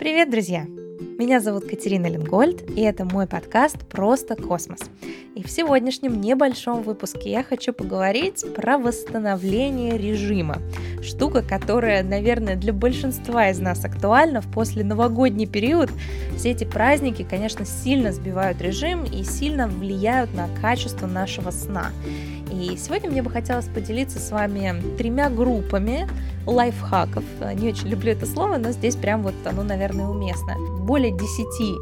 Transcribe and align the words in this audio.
Привет, 0.00 0.30
друзья! 0.30 0.64
Меня 1.18 1.40
зовут 1.40 1.68
Катерина 1.68 2.06
Ленгольд, 2.06 2.70
и 2.70 2.80
это 2.80 3.04
мой 3.04 3.26
подкаст 3.26 3.86
«Просто 3.86 4.34
космос». 4.34 4.80
И 5.34 5.42
в 5.42 5.50
сегодняшнем 5.50 6.22
небольшом 6.22 6.82
выпуске 6.82 7.30
я 7.30 7.44
хочу 7.44 7.74
поговорить 7.74 8.42
про 8.54 8.78
восстановление 8.78 9.98
режима. 9.98 10.56
Штука, 11.02 11.42
которая, 11.42 12.02
наверное, 12.02 12.56
для 12.56 12.72
большинства 12.72 13.50
из 13.50 13.58
нас 13.58 13.84
актуальна 13.84 14.40
в 14.40 14.50
после 14.50 14.84
новогодний 14.84 15.46
период. 15.46 15.90
Все 16.34 16.52
эти 16.52 16.64
праздники, 16.64 17.26
конечно, 17.28 17.66
сильно 17.66 18.10
сбивают 18.10 18.62
режим 18.62 19.04
и 19.04 19.22
сильно 19.22 19.68
влияют 19.68 20.32
на 20.32 20.48
качество 20.62 21.06
нашего 21.06 21.50
сна. 21.50 21.90
И 22.60 22.76
сегодня 22.76 23.10
мне 23.10 23.22
бы 23.22 23.30
хотелось 23.30 23.66
поделиться 23.66 24.18
с 24.18 24.30
вами 24.30 24.74
тремя 24.98 25.30
группами 25.30 26.06
лайфхаков. 26.46 27.24
Не 27.54 27.68
очень 27.70 27.88
люблю 27.88 28.12
это 28.12 28.26
слово, 28.26 28.58
но 28.58 28.70
здесь 28.72 28.96
прям 28.96 29.22
вот 29.22 29.34
оно, 29.46 29.62
наверное, 29.62 30.06
уместно. 30.06 30.79
Более 30.80 31.12
10 31.12 31.20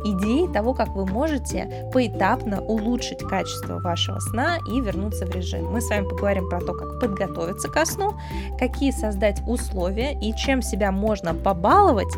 идей 0.04 0.52
того, 0.52 0.74
как 0.74 0.88
вы 0.94 1.06
можете 1.06 1.88
поэтапно 1.92 2.60
улучшить 2.60 3.20
качество 3.20 3.80
вашего 3.80 4.18
сна 4.20 4.58
и 4.70 4.80
вернуться 4.80 5.26
в 5.26 5.34
режим. 5.34 5.70
Мы 5.70 5.80
с 5.80 5.88
вами 5.88 6.08
поговорим 6.08 6.48
про 6.48 6.60
то, 6.60 6.74
как 6.74 7.00
подготовиться 7.00 7.68
ко 7.68 7.86
сну, 7.86 8.12
какие 8.58 8.90
создать 8.90 9.40
условия 9.46 10.18
и 10.20 10.34
чем 10.36 10.62
себя 10.62 10.92
можно 10.92 11.34
побаловать 11.34 12.14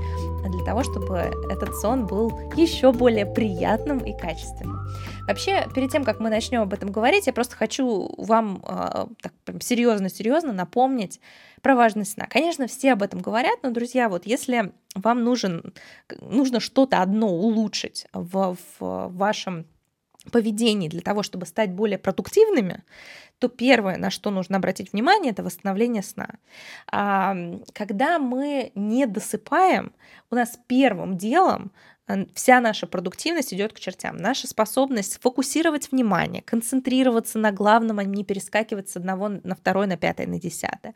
для 0.48 0.64
того, 0.64 0.82
чтобы 0.82 1.30
этот 1.51 1.77
сон 1.77 2.06
был 2.06 2.30
еще 2.56 2.92
более 2.92 3.26
приятным 3.26 3.98
и 3.98 4.16
качественным. 4.16 4.78
Вообще, 5.26 5.66
перед 5.74 5.90
тем, 5.90 6.04
как 6.04 6.20
мы 6.20 6.28
начнем 6.28 6.62
об 6.62 6.73
этом 6.73 6.90
говорить, 6.90 7.26
я 7.26 7.32
просто 7.32 7.56
хочу 7.56 8.12
вам 8.18 8.62
э, 8.66 9.06
так 9.23 9.32
прям 9.45 9.60
серьезно-серьезно 9.60 10.52
напомнить 10.52 11.20
про 11.62 11.76
важность 11.76 12.12
сна. 12.12 12.26
Конечно, 12.26 12.66
все 12.66 12.92
об 12.92 13.02
этом 13.02 13.20
говорят, 13.20 13.59
но, 13.62 13.70
друзья, 13.70 14.09
вот 14.09 14.26
если 14.26 14.73
вам 14.94 15.24
нужен, 15.24 15.72
нужно 16.20 16.60
что-то 16.60 17.02
одно 17.02 17.28
улучшить 17.28 18.06
в, 18.12 18.56
в 18.78 19.09
вашем 19.09 19.66
поведении 20.32 20.88
для 20.88 21.01
того, 21.01 21.23
чтобы 21.23 21.46
стать 21.46 21.73
более 21.73 21.98
продуктивными, 21.98 22.82
то 23.38 23.48
первое, 23.48 23.96
на 23.96 24.10
что 24.10 24.30
нужно 24.30 24.59
обратить 24.59 24.92
внимание, 24.92 25.32
это 25.32 25.42
восстановление 25.42 26.02
сна. 26.02 26.34
Когда 26.87 28.18
мы 28.18 28.73
не 28.74 29.06
досыпаем, 29.06 29.92
у 30.30 30.34
нас 30.34 30.59
первым 30.66 31.16
делом 31.16 31.72
вся 32.34 32.60
наша 32.60 32.86
продуктивность 32.86 33.52
идет 33.54 33.72
к 33.72 33.80
чертям. 33.80 34.16
Наша 34.16 34.46
способность 34.46 35.20
фокусировать 35.20 35.90
внимание, 35.90 36.42
концентрироваться 36.42 37.38
на 37.38 37.52
главном, 37.52 37.98
а 37.98 38.04
не 38.04 38.24
перескакивать 38.24 38.88
с 38.88 38.96
одного 38.96 39.28
на 39.28 39.54
второй, 39.54 39.86
на 39.86 39.96
пятое, 39.96 40.26
на 40.26 40.38
десятое. 40.40 40.94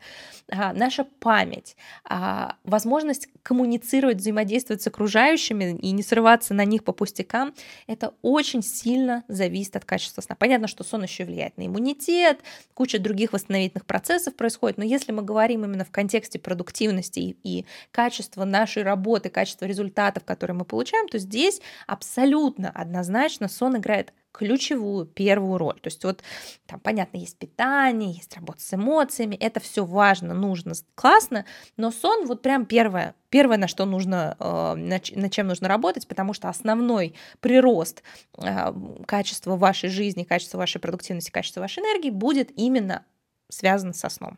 А, 0.49 0.73
наша 0.73 1.03
память, 1.03 1.75
а, 2.03 2.55
возможность 2.63 3.29
коммуницировать, 3.43 4.17
взаимодействовать 4.17 4.81
с 4.81 4.87
окружающими 4.87 5.77
и 5.77 5.91
не 5.91 6.03
срываться 6.03 6.53
на 6.53 6.65
них 6.65 6.83
по 6.83 6.91
пустякам, 6.91 7.53
это 7.87 8.13
очень 8.21 8.61
сильно 8.63 9.23
зависит 9.27 9.75
от 9.75 9.85
качества 9.85 10.21
сна. 10.21 10.35
Понятно, 10.35 10.67
что 10.67 10.83
сон 10.83 11.03
еще 11.03 11.25
влияет 11.25 11.57
на 11.57 11.67
иммунитет, 11.67 12.39
куча 12.73 12.99
других 12.99 13.33
восстановительных 13.33 13.85
процессов 13.85 14.35
происходит, 14.35 14.77
но 14.77 14.83
если 14.83 15.11
мы 15.11 15.21
говорим 15.21 15.63
именно 15.63 15.85
в 15.85 15.91
контексте 15.91 16.39
продуктивности 16.39 17.19
и, 17.19 17.37
и 17.43 17.65
качества 17.91 18.45
нашей 18.45 18.83
работы, 18.83 19.29
качества 19.29 19.65
результатов, 19.65 20.23
которые 20.23 20.55
мы 20.55 20.65
получаем, 20.65 21.04
то 21.07 21.17
здесь 21.17 21.61
абсолютно 21.87 22.69
однозначно 22.69 23.47
сон 23.47 23.77
играет 23.77 24.13
ключевую 24.35 25.05
первую 25.05 25.57
роль. 25.57 25.79
То 25.79 25.87
есть 25.87 26.03
вот 26.03 26.21
там, 26.65 26.79
понятно, 26.79 27.17
есть 27.17 27.37
питание, 27.37 28.11
есть 28.11 28.35
работа 28.35 28.61
с 28.61 28.73
эмоциями, 28.73 29.35
это 29.35 29.59
все 29.59 29.85
важно, 29.85 30.33
нужно, 30.33 30.73
классно, 30.93 31.45
но 31.77 31.91
сон 31.91 32.25
вот 32.25 32.41
прям 32.41 32.65
первое, 32.65 33.15
первое, 33.29 33.57
на 33.57 33.67
что 33.67 33.85
нужно, 33.85 34.35
э, 34.37 34.75
над 34.75 35.31
чем 35.31 35.47
нужно 35.47 35.69
работать, 35.69 36.07
потому 36.07 36.33
что 36.33 36.49
основной 36.49 37.15
прирост 37.39 38.03
э, 38.37 38.73
качества 39.07 39.55
вашей 39.55 39.89
жизни, 39.89 40.23
качества 40.23 40.57
вашей 40.57 40.81
продуктивности, 40.81 41.31
качества 41.31 41.61
вашей 41.61 41.81
энергии 41.81 42.09
будет 42.09 42.51
именно 42.57 43.05
связано 43.49 43.93
со 43.93 44.09
сном. 44.09 44.37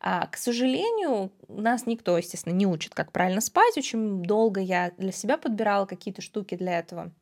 А, 0.00 0.26
к 0.26 0.36
сожалению, 0.36 1.32
нас 1.48 1.86
никто, 1.86 2.16
естественно, 2.18 2.54
не 2.54 2.66
учит, 2.66 2.94
как 2.94 3.12
правильно 3.12 3.40
спать. 3.40 3.76
Очень 3.76 4.22
долго 4.22 4.60
я 4.60 4.92
для 4.98 5.12
себя 5.12 5.38
подбирала 5.38 5.86
какие-то 5.86 6.22
штуки 6.22 6.56
для 6.56 6.78
этого. 6.78 7.12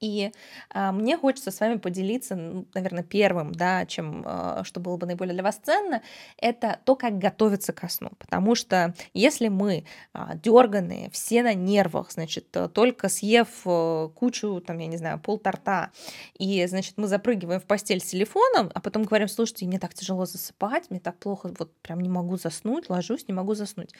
И 0.00 0.32
а, 0.70 0.92
мне 0.92 1.16
хочется 1.16 1.50
с 1.50 1.60
вами 1.60 1.76
поделиться, 1.76 2.36
наверное, 2.74 3.02
первым, 3.02 3.52
да, 3.52 3.84
чем, 3.86 4.22
а, 4.24 4.62
что 4.64 4.80
было 4.80 4.96
бы 4.96 5.06
наиболее 5.06 5.34
для 5.34 5.42
вас 5.42 5.56
ценно, 5.56 6.02
это 6.36 6.78
то, 6.84 6.94
как 6.94 7.18
готовиться 7.18 7.72
ко 7.72 7.88
сну. 7.88 8.10
Потому 8.18 8.54
что 8.54 8.94
если 9.12 9.48
мы 9.48 9.84
а, 10.12 10.36
дерганые, 10.36 11.10
все 11.10 11.42
на 11.42 11.54
нервах, 11.54 12.12
значит, 12.12 12.56
только 12.74 13.08
съев 13.08 13.48
а, 13.64 14.08
кучу, 14.08 14.60
там, 14.60 14.78
я 14.78 14.86
не 14.86 14.96
знаю, 14.96 15.18
пол 15.18 15.38
торта, 15.38 15.90
и, 16.38 16.64
значит, 16.66 16.94
мы 16.96 17.08
запрыгиваем 17.08 17.60
в 17.60 17.64
постель 17.64 18.00
с 18.00 18.04
телефоном, 18.04 18.70
а 18.74 18.80
потом 18.80 19.02
говорим, 19.02 19.28
слушайте, 19.28 19.66
мне 19.66 19.78
так 19.78 19.94
тяжело 19.94 20.26
засыпать, 20.26 20.90
мне 20.90 21.00
так 21.00 21.18
плохо, 21.18 21.52
вот 21.58 21.76
прям 21.82 22.00
не 22.00 22.08
могу 22.08 22.36
заснуть, 22.36 22.88
ложусь, 22.88 23.26
не 23.26 23.34
могу 23.34 23.54
заснуть. 23.54 23.90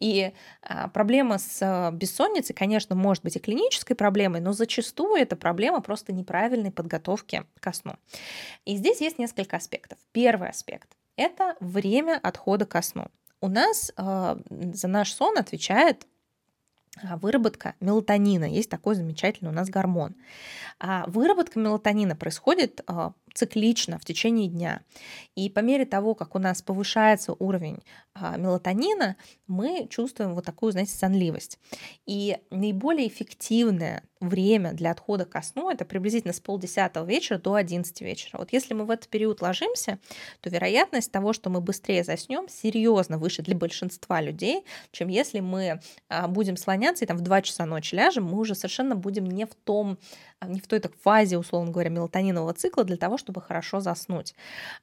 И 0.00 0.32
а, 0.62 0.88
проблема 0.88 1.38
с 1.38 1.58
а, 1.62 1.90
бессонницей, 1.92 2.54
конечно, 2.54 2.96
может 2.96 3.22
быть 3.22 3.36
и 3.36 3.38
клинической 3.38 3.94
проблемой, 3.94 4.40
но 4.40 4.52
зачастую 4.52 5.14
это 5.16 5.35
это 5.36 5.40
проблема 5.42 5.80
просто 5.80 6.12
неправильной 6.12 6.72
подготовки 6.72 7.44
ко 7.60 7.72
сну. 7.72 7.94
И 8.64 8.76
здесь 8.76 9.00
есть 9.00 9.18
несколько 9.18 9.56
аспектов. 9.56 9.98
Первый 10.12 10.48
аспект– 10.48 10.88
это 11.16 11.56
время 11.60 12.18
отхода 12.22 12.64
ко 12.64 12.82
сну. 12.82 13.06
У 13.40 13.48
нас 13.48 13.92
э, 13.96 14.36
за 14.48 14.88
наш 14.88 15.12
сон 15.12 15.38
отвечает 15.38 16.06
а, 17.02 17.18
выработка 17.18 17.74
мелатонина. 17.80 18.44
Есть 18.44 18.70
такой 18.70 18.94
замечательный 18.94 19.50
у 19.50 19.52
нас 19.52 19.68
гормон. 19.68 20.14
А 20.80 21.04
выработка 21.06 21.58
мелатонина 21.58 22.16
происходит 22.16 22.80
а, 22.86 23.12
циклично 23.36 23.98
в 23.98 24.04
течение 24.04 24.48
дня. 24.48 24.82
И 25.34 25.50
по 25.50 25.60
мере 25.60 25.84
того, 25.84 26.14
как 26.14 26.34
у 26.34 26.38
нас 26.38 26.62
повышается 26.62 27.34
уровень 27.38 27.78
а, 28.14 28.36
мелатонина, 28.36 29.16
мы 29.46 29.86
чувствуем 29.90 30.34
вот 30.34 30.44
такую, 30.44 30.72
знаете, 30.72 30.92
сонливость. 30.92 31.58
И 32.06 32.38
наиболее 32.50 33.08
эффективное 33.08 34.02
время 34.20 34.72
для 34.72 34.92
отхода 34.92 35.26
ко 35.26 35.42
сну 35.42 35.70
это 35.70 35.84
приблизительно 35.84 36.32
с 36.32 36.40
полдесятого 36.40 37.04
вечера 37.04 37.38
до 37.38 37.54
11 37.54 38.00
вечера. 38.00 38.38
Вот 38.38 38.52
если 38.52 38.72
мы 38.72 38.86
в 38.86 38.90
этот 38.90 39.08
период 39.08 39.42
ложимся, 39.42 39.98
то 40.40 40.48
вероятность 40.48 41.12
того, 41.12 41.34
что 41.34 41.50
мы 41.50 41.60
быстрее 41.60 42.02
заснем, 42.02 42.48
серьезно 42.48 43.18
выше 43.18 43.42
для 43.42 43.54
большинства 43.54 44.22
людей, 44.22 44.64
чем 44.90 45.08
если 45.08 45.40
мы 45.40 45.80
а, 46.08 46.28
будем 46.28 46.56
слоняться 46.56 47.04
и 47.04 47.08
там 47.08 47.18
в 47.18 47.20
2 47.20 47.42
часа 47.42 47.66
ночи 47.66 47.94
ляжем, 47.94 48.24
мы 48.24 48.38
уже 48.38 48.54
совершенно 48.54 48.96
будем 48.96 49.26
не 49.26 49.44
в 49.44 49.54
том, 49.54 49.98
не 50.44 50.60
в 50.60 50.66
той 50.66 50.80
так 50.80 50.94
фазе, 50.96 51.38
условно 51.38 51.72
говоря, 51.72 51.90
мелатонинового 51.90 52.52
цикла 52.52 52.84
для 52.84 52.96
того, 52.96 53.16
чтобы 53.16 53.40
хорошо 53.40 53.80
заснуть. 53.80 54.34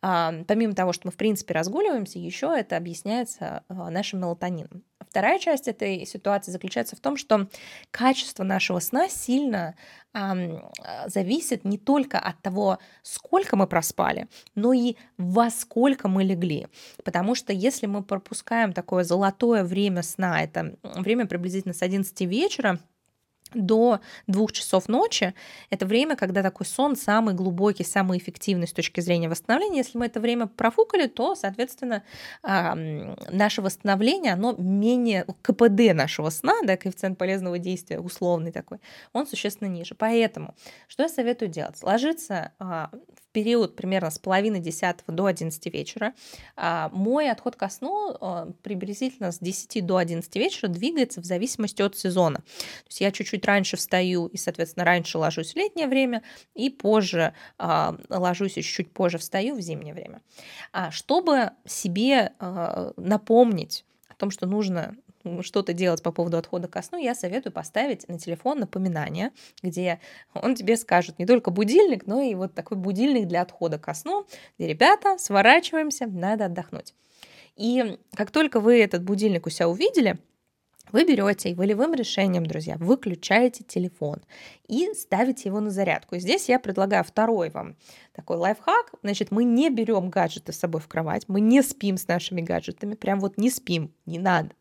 Помимо 0.01 0.73
того, 0.73 0.93
что 0.93 1.07
мы 1.07 1.11
в 1.11 1.17
принципе 1.17 1.53
разгуливаемся, 1.53 2.19
еще 2.19 2.53
это 2.57 2.75
объясняется 2.77 3.63
а, 3.67 3.89
нашим 3.89 4.21
мелатонином. 4.21 4.83
Вторая 4.99 5.37
часть 5.37 5.67
этой 5.67 6.07
ситуации 6.07 6.51
заключается 6.51 6.95
в 6.95 6.99
том, 6.99 7.17
что 7.17 7.47
качество 7.91 8.43
нашего 8.43 8.79
сна 8.79 9.09
сильно 9.09 9.75
э, 10.13 10.59
зависит 11.05 11.65
не 11.65 11.77
только 11.77 12.17
от 12.17 12.41
того, 12.41 12.79
сколько 13.03 13.55
мы 13.55 13.67
проспали, 13.67 14.27
но 14.55 14.73
и 14.73 14.95
во 15.17 15.51
сколько 15.51 16.07
мы 16.07 16.23
легли. 16.23 16.67
Потому 17.03 17.35
что 17.35 17.53
если 17.53 17.85
мы 17.85 18.01
пропускаем 18.01 18.73
такое 18.73 19.03
золотое 19.03 19.63
время 19.63 20.01
сна, 20.01 20.41
это 20.41 20.75
время 20.81 21.27
приблизительно 21.27 21.75
с 21.75 21.83
11 21.83 22.21
вечера, 22.21 22.79
до 23.53 23.99
двух 24.27 24.51
часов 24.51 24.87
ночи 24.87 25.33
это 25.69 25.85
время, 25.85 26.15
когда 26.15 26.43
такой 26.43 26.65
сон 26.65 26.95
самый 26.95 27.33
глубокий, 27.33 27.83
самый 27.83 28.17
эффективный 28.17 28.67
с 28.67 28.73
точки 28.73 29.01
зрения 29.01 29.29
восстановления. 29.29 29.77
Если 29.77 29.97
мы 29.97 30.05
это 30.07 30.19
время 30.19 30.47
профукали, 30.47 31.07
то, 31.07 31.35
соответственно, 31.35 32.03
наше 32.43 33.61
восстановление, 33.61 34.33
оно 34.33 34.53
менее 34.57 35.25
КПД 35.41 35.93
нашего 35.93 36.29
сна, 36.29 36.53
да, 36.63 36.77
коэффициент 36.77 37.17
полезного 37.17 37.59
действия 37.59 37.99
условный 37.99 38.51
такой, 38.51 38.79
он 39.13 39.27
существенно 39.27 39.67
ниже. 39.67 39.95
Поэтому 39.95 40.55
что 40.87 41.03
я 41.03 41.09
советую 41.09 41.49
делать? 41.49 41.81
Ложиться 41.81 42.51
а, 42.59 42.89
период 43.33 43.75
примерно 43.75 44.11
с 44.11 44.19
половины 44.19 44.59
десятого 44.59 45.13
до 45.13 45.25
11 45.25 45.65
вечера. 45.73 46.13
А, 46.55 46.89
мой 46.93 47.29
отход 47.29 47.55
ко 47.55 47.67
сну 47.67 48.15
а, 48.21 48.51
приблизительно 48.61 49.31
с 49.31 49.39
10 49.39 49.85
до 49.85 49.97
11 49.97 50.33
вечера 50.35 50.69
двигается 50.69 51.19
в 51.19 51.25
зависимости 51.25 51.81
от 51.81 51.97
сезона. 51.97 52.37
То 52.37 52.87
есть 52.87 53.01
я 53.01 53.11
чуть-чуть 53.11 53.33
чуть 53.33 53.45
раньше 53.47 53.77
встаю 53.77 54.27
и, 54.27 54.37
соответственно, 54.37 54.85
раньше 54.85 55.17
ложусь 55.17 55.53
в 55.53 55.55
летнее 55.57 55.87
время 55.87 56.21
и 56.53 56.69
позже 56.69 57.33
э, 57.57 57.97
ложусь 58.09 58.57
и 58.57 58.61
чуть 58.61 58.91
позже 58.91 59.17
встаю 59.17 59.55
в 59.55 59.61
зимнее 59.61 59.95
время. 59.95 60.21
А, 60.71 60.91
чтобы 60.91 61.49
себе 61.65 62.33
напомнить 62.97 63.85
о 64.07 64.13
том, 64.15 64.29
что 64.29 64.45
нужно 64.45 64.95
что-то 65.41 65.73
делать 65.73 66.03
по 66.03 66.11
поводу 66.11 66.37
отхода 66.37 66.67
ко 66.67 66.81
сну, 66.81 66.97
я 66.97 67.15
советую 67.15 67.53
поставить 67.53 68.07
на 68.07 68.19
телефон 68.19 68.59
напоминание, 68.59 69.31
где 69.61 69.99
он 70.33 70.55
тебе 70.55 70.75
скажет 70.77 71.19
не 71.19 71.25
только 71.25 71.49
будильник, 71.51 72.07
но 72.07 72.21
и 72.21 72.35
вот 72.35 72.53
такой 72.53 72.77
будильник 72.77 73.27
для 73.27 73.41
отхода 73.41 73.79
ко 73.79 73.93
сну, 73.93 74.25
где, 74.57 74.67
ребята, 74.67 75.17
сворачиваемся, 75.17 76.07
надо 76.07 76.45
отдохнуть. 76.45 76.93
И 77.55 77.97
как 78.15 78.31
только 78.31 78.59
вы 78.59 78.81
этот 78.81 79.03
будильник 79.03 79.45
у 79.45 79.49
себя 79.49 79.69
увидели, 79.69 80.17
Вы 80.91 81.05
берете 81.05 81.49
и 81.49 81.55
волевым 81.55 81.95
решением, 81.95 82.45
друзья, 82.45 82.75
выключаете 82.77 83.63
телефон 83.63 84.21
и 84.67 84.93
ставите 84.93 85.49
его 85.49 85.59
на 85.59 85.71
зарядку. 85.71 86.15
И 86.15 86.19
здесь 86.19 86.49
я 86.49 86.59
предлагаю 86.59 87.03
второй 87.03 87.49
вам 87.49 87.77
такой 88.13 88.37
лайфхак. 88.37 88.93
Значит, 89.01 89.31
мы 89.31 89.43
не 89.43 89.69
берем 89.71 90.11
гаджеты 90.11 90.53
с 90.53 90.59
собой 90.59 90.81
в 90.81 90.87
кровать, 90.87 91.23
мы 91.27 91.41
не 91.41 91.63
спим 91.63 91.97
с 91.97 92.07
нашими 92.07 92.41
гаджетами, 92.41 92.93
прям 92.93 93.19
вот 93.19 93.37
не 93.37 93.49
спим, 93.49 93.91
не 94.05 94.19
надо. 94.19 94.51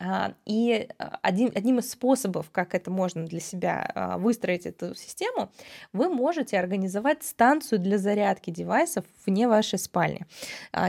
А, 0.00 0.34
и 0.46 0.88
а, 0.98 1.18
один, 1.22 1.52
одним 1.54 1.78
из 1.78 1.90
способов, 1.90 2.50
как 2.50 2.74
это 2.74 2.90
можно 2.90 3.24
для 3.24 3.40
себя 3.40 3.90
а, 3.94 4.18
выстроить 4.18 4.66
эту 4.66 4.94
систему, 4.94 5.50
вы 5.92 6.08
можете 6.08 6.58
организовать 6.58 7.22
станцию 7.22 7.78
для 7.78 7.98
зарядки 7.98 8.50
девайсов 8.50 9.04
вне 9.26 9.46
вашей 9.46 9.78
спальни. 9.78 10.26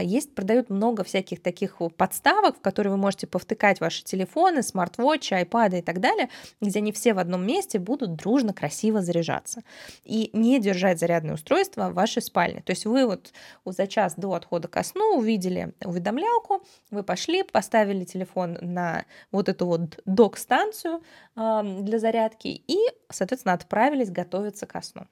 Есть, 0.02 0.34
продают 0.34 0.70
много 0.70 1.04
всяких 1.04 1.42
таких 1.42 1.80
подставок, 1.96 2.56
в 2.56 2.60
которые 2.60 2.92
вы 2.92 2.96
можете 2.96 3.26
повтыкать 3.26 3.80
ваши 3.80 4.02
телефоны, 4.02 4.62
смарт-вотчи, 4.62 5.34
айпады 5.34 5.78
и 5.78 5.82
так 5.82 6.00
далее, 6.00 6.28
где 6.60 6.78
они 6.80 6.92
все 6.92 7.14
в 7.14 7.18
одном 7.18 7.46
месте 7.46 7.78
будут 7.78 8.16
дружно, 8.16 8.52
красиво 8.52 9.02
заряжаться. 9.02 9.62
И 10.04 10.30
не 10.32 10.58
держать 10.60 10.98
зарядное 10.98 11.34
устройство 11.34 11.90
в 11.90 11.94
вашей 11.94 12.22
спальне. 12.22 12.62
То 12.62 12.70
есть 12.70 12.86
вы 12.86 13.06
вот 13.06 13.32
за 13.64 13.86
час 13.86 14.14
до 14.16 14.32
отхода 14.32 14.68
ко 14.68 14.82
сну 14.82 15.16
увидели 15.16 15.72
уведомлялку, 15.84 16.64
вы 16.90 17.02
пошли, 17.02 17.42
поставили 17.42 18.04
телефон 18.04 18.58
на 18.60 18.93
вот 19.32 19.48
эту 19.48 19.66
вот 19.66 20.00
док-станцию 20.04 21.02
для 21.34 21.98
зарядки 21.98 22.48
и, 22.48 22.78
соответственно, 23.10 23.54
отправились 23.54 24.10
готовиться 24.10 24.66
ко 24.66 24.82
сну. 24.82 25.06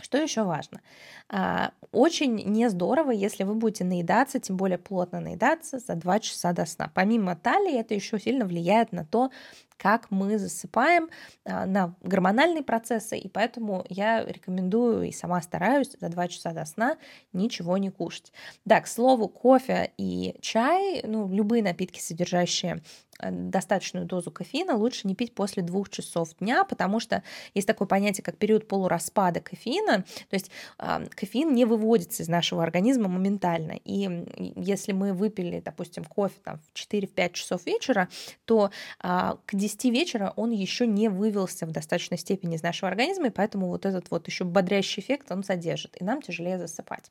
Что 0.00 0.18
еще 0.18 0.44
важно? 0.44 0.80
А, 1.28 1.72
очень 1.90 2.36
не 2.36 2.70
здорово, 2.70 3.10
если 3.10 3.42
вы 3.42 3.54
будете 3.54 3.82
наедаться, 3.82 4.38
тем 4.38 4.56
более 4.56 4.78
плотно 4.78 5.18
наедаться 5.18 5.80
за 5.80 5.96
2 5.96 6.20
часа 6.20 6.52
до 6.52 6.66
сна. 6.66 6.88
Помимо 6.94 7.34
талии, 7.34 7.76
это 7.80 7.94
еще 7.94 8.20
сильно 8.20 8.44
влияет 8.44 8.92
на 8.92 9.04
то, 9.04 9.30
как 9.78 10.10
мы 10.10 10.38
засыпаем, 10.38 11.08
а, 11.44 11.64
на 11.64 11.94
гормональные 12.02 12.62
процессы, 12.62 13.16
и 13.16 13.28
поэтому 13.28 13.86
я 13.88 14.24
рекомендую 14.24 15.04
и 15.04 15.12
сама 15.12 15.40
стараюсь 15.40 15.96
за 15.98 16.08
2 16.08 16.28
часа 16.28 16.52
до 16.52 16.64
сна 16.64 16.98
ничего 17.32 17.78
не 17.78 17.90
кушать. 17.90 18.32
Да, 18.64 18.80
к 18.80 18.88
слову, 18.88 19.28
кофе 19.28 19.92
и 19.96 20.36
чай, 20.40 21.02
ну, 21.04 21.32
любые 21.32 21.62
напитки, 21.62 22.00
содержащие 22.00 22.82
э, 23.20 23.30
достаточную 23.30 24.04
дозу 24.04 24.32
кофеина 24.32 24.76
лучше 24.76 25.06
не 25.06 25.14
пить 25.14 25.34
после 25.34 25.62
двух 25.62 25.90
часов 25.90 26.36
дня, 26.40 26.64
потому 26.64 26.98
что 26.98 27.22
есть 27.54 27.66
такое 27.66 27.86
понятие, 27.86 28.24
как 28.24 28.36
период 28.36 28.66
полураспада 28.66 29.40
кофеина, 29.40 30.04
то 30.28 30.34
есть 30.34 30.50
э, 30.78 31.06
кофеин 31.14 31.54
не 31.54 31.64
выводится 31.64 32.24
из 32.24 32.28
нашего 32.28 32.64
организма 32.64 33.08
моментально, 33.08 33.78
и 33.84 34.24
если 34.56 34.92
мы 34.92 35.12
выпили, 35.12 35.60
допустим, 35.64 36.04
кофе 36.04 36.34
там, 36.42 36.58
в 36.58 36.92
4-5 36.92 37.32
часов 37.32 37.64
вечера, 37.64 38.08
то 38.44 38.70
э, 39.02 39.34
к 39.46 39.54
10 39.54 39.67
10 39.68 39.84
вечера 39.92 40.32
он 40.36 40.50
еще 40.50 40.86
не 40.86 41.08
вывелся 41.08 41.66
в 41.66 41.72
достаточной 41.72 42.16
степени 42.16 42.56
из 42.56 42.62
нашего 42.62 42.88
организма, 42.88 43.26
и 43.26 43.30
поэтому 43.30 43.68
вот 43.68 43.84
этот 43.84 44.10
вот 44.10 44.26
еще 44.26 44.44
бодрящий 44.44 45.02
эффект 45.02 45.30
он 45.30 45.44
содержит, 45.44 46.00
и 46.00 46.04
нам 46.04 46.22
тяжелее 46.22 46.58
засыпать. 46.58 47.10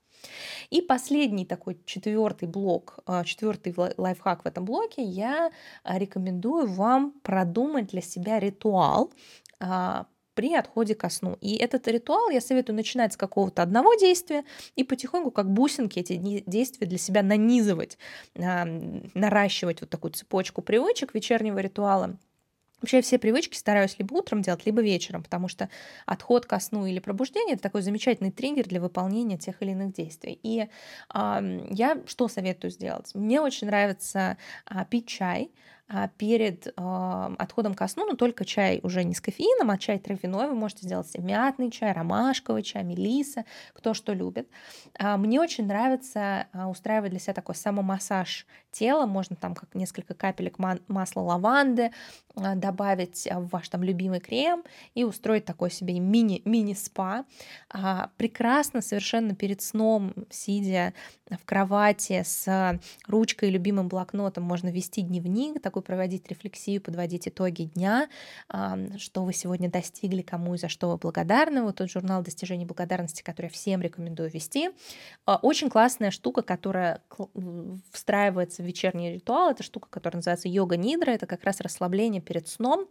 И 0.72 0.82
последний 0.82 1.46
такой 1.46 1.80
четвертый 1.86 2.48
блок, 2.48 3.00
а, 3.06 3.24
четвертый 3.24 3.76
лайфхак 3.98 4.44
в 4.44 4.48
этом 4.48 4.66
блоке, 4.66 5.04
я 5.04 5.52
а, 5.84 6.00
рекомендую 6.00 6.68
вам 6.68 7.12
продумать 7.22 7.88
для 7.88 8.02
себя 8.02 8.40
ритуал, 8.40 9.14
а, 9.60 10.08
при 10.34 10.54
отходе 10.54 10.94
ко 10.94 11.10
сну. 11.10 11.38
И 11.42 11.56
этот 11.56 11.88
ритуал 11.88 12.30
я 12.30 12.42
советую 12.42 12.76
начинать 12.76 13.14
с 13.14 13.18
какого-то 13.18 13.64
одного 13.64 13.96
действия 13.96 14.44
и 14.76 14.84
потихоньку, 14.84 15.32
как 15.32 15.50
бусинки, 15.50 15.98
эти 15.98 16.16
действия 16.46 16.86
для 16.86 17.00
себя 17.00 17.24
нанизывать, 17.24 17.98
наращивать 18.36 19.82
вот 19.82 19.90
такую 19.90 20.12
цепочку 20.12 20.62
привычек 20.62 21.16
вечернего 21.16 21.58
ритуала 21.58 22.20
Вообще 22.82 23.02
все 23.02 23.18
привычки 23.18 23.58
стараюсь 23.58 23.98
либо 23.98 24.14
утром 24.14 24.44
делать, 24.44 24.66
либо 24.66 24.82
вечером, 24.82 25.24
потому 25.24 25.48
что 25.48 25.70
отход 26.06 26.46
ко 26.46 26.60
сну 26.60 26.86
или 26.86 27.00
пробуждение 27.00 27.56
это 27.56 27.64
такой 27.64 27.82
замечательный 27.82 28.32
триггер 28.32 28.68
для 28.68 28.80
выполнения 28.80 29.38
тех 29.38 29.62
или 29.64 29.72
иных 29.72 29.94
действий. 29.94 30.40
И 30.44 30.68
э, 31.14 31.68
я 31.72 32.02
что 32.06 32.28
советую 32.28 32.70
сделать? 32.70 33.14
Мне 33.16 33.42
очень 33.42 33.68
нравится 33.68 34.38
э, 34.70 34.86
пить 34.90 35.08
чай, 35.08 35.50
перед 36.18 36.68
э, 36.68 36.72
отходом 37.38 37.74
ко 37.74 37.88
сну, 37.88 38.06
но 38.06 38.16
только 38.16 38.44
чай 38.44 38.82
уже 38.84 39.06
не 39.06 39.14
с 39.14 39.22
кофеином, 39.22 39.70
а 39.70 39.78
чай 39.78 40.00
травяной. 40.00 40.50
Вы 40.50 40.56
можете 40.56 40.86
сделать 40.86 41.08
себе 41.08 41.24
мятный 41.24 41.72
чай, 41.72 41.94
ромашковый 41.94 42.62
чай, 42.62 42.84
мелиса, 42.84 43.46
кто 43.74 43.94
что 43.94 44.12
любит. 44.12 44.50
А, 45.00 45.16
мне 45.16 45.40
очень 45.40 45.66
нравится 45.66 46.48
а, 46.52 46.68
устраивать 46.68 47.12
для 47.12 47.20
себя 47.20 47.34
такой 47.34 47.56
самомассаж 47.56 48.46
тела. 48.72 49.06
Можно 49.06 49.38
там 49.38 49.56
как 49.56 49.76
несколько 49.76 50.14
капелек 50.14 50.58
масла 50.60 51.22
лаванды 51.22 51.92
добавить 52.36 53.28
в 53.32 53.48
ваш 53.48 53.70
там 53.70 53.82
любимый 53.82 54.20
крем 54.20 54.64
и 54.94 55.04
устроить 55.04 55.46
такой 55.46 55.72
себе 55.72 56.00
мини, 56.00 56.42
мини-спа. 56.46 57.26
Прекрасно 58.18 58.82
совершенно 58.82 59.34
перед 59.34 59.62
сном, 59.62 60.14
сидя 60.30 60.94
в 61.32 61.44
кровати 61.46 62.22
с 62.24 62.80
ручкой 63.08 63.50
и 63.50 63.52
любимым 63.52 63.88
блокнотом, 63.88 64.44
можно 64.44 64.70
вести 64.70 65.02
дневник, 65.02 65.62
такой 65.62 65.77
такую 65.78 65.84
проводить 65.84 66.28
рефлексию, 66.28 66.82
подводить 66.82 67.28
итоги 67.28 67.64
дня, 67.64 68.10
что 68.98 69.24
вы 69.24 69.34
сегодня 69.34 69.70
достигли, 69.70 70.22
кому 70.22 70.56
и 70.56 70.58
за 70.58 70.70
что 70.70 70.90
вы 70.90 70.98
благодарны. 70.98 71.62
Вот 71.62 71.76
тот 71.76 71.90
журнал 71.90 72.24
достижений 72.24 72.66
благодарности, 72.66 73.22
который 73.22 73.48
я 73.48 73.52
всем 73.52 73.82
рекомендую 73.82 74.30
вести. 74.32 74.70
А, 75.26 75.38
очень 75.42 75.70
классная 75.70 76.12
штука, 76.12 76.42
которая 76.42 77.02
встраивается 77.92 78.64
в 78.64 78.66
вечерний 78.66 79.14
ритуал, 79.14 79.52
это 79.52 79.64
штука, 79.64 79.88
которая 79.90 80.18
называется 80.18 80.48
йога-нидра, 80.48 81.12
это 81.12 81.28
как 81.28 81.44
раз 81.44 81.62
расслабление 81.62 82.22
перед 82.22 82.48
сном, 82.48 82.88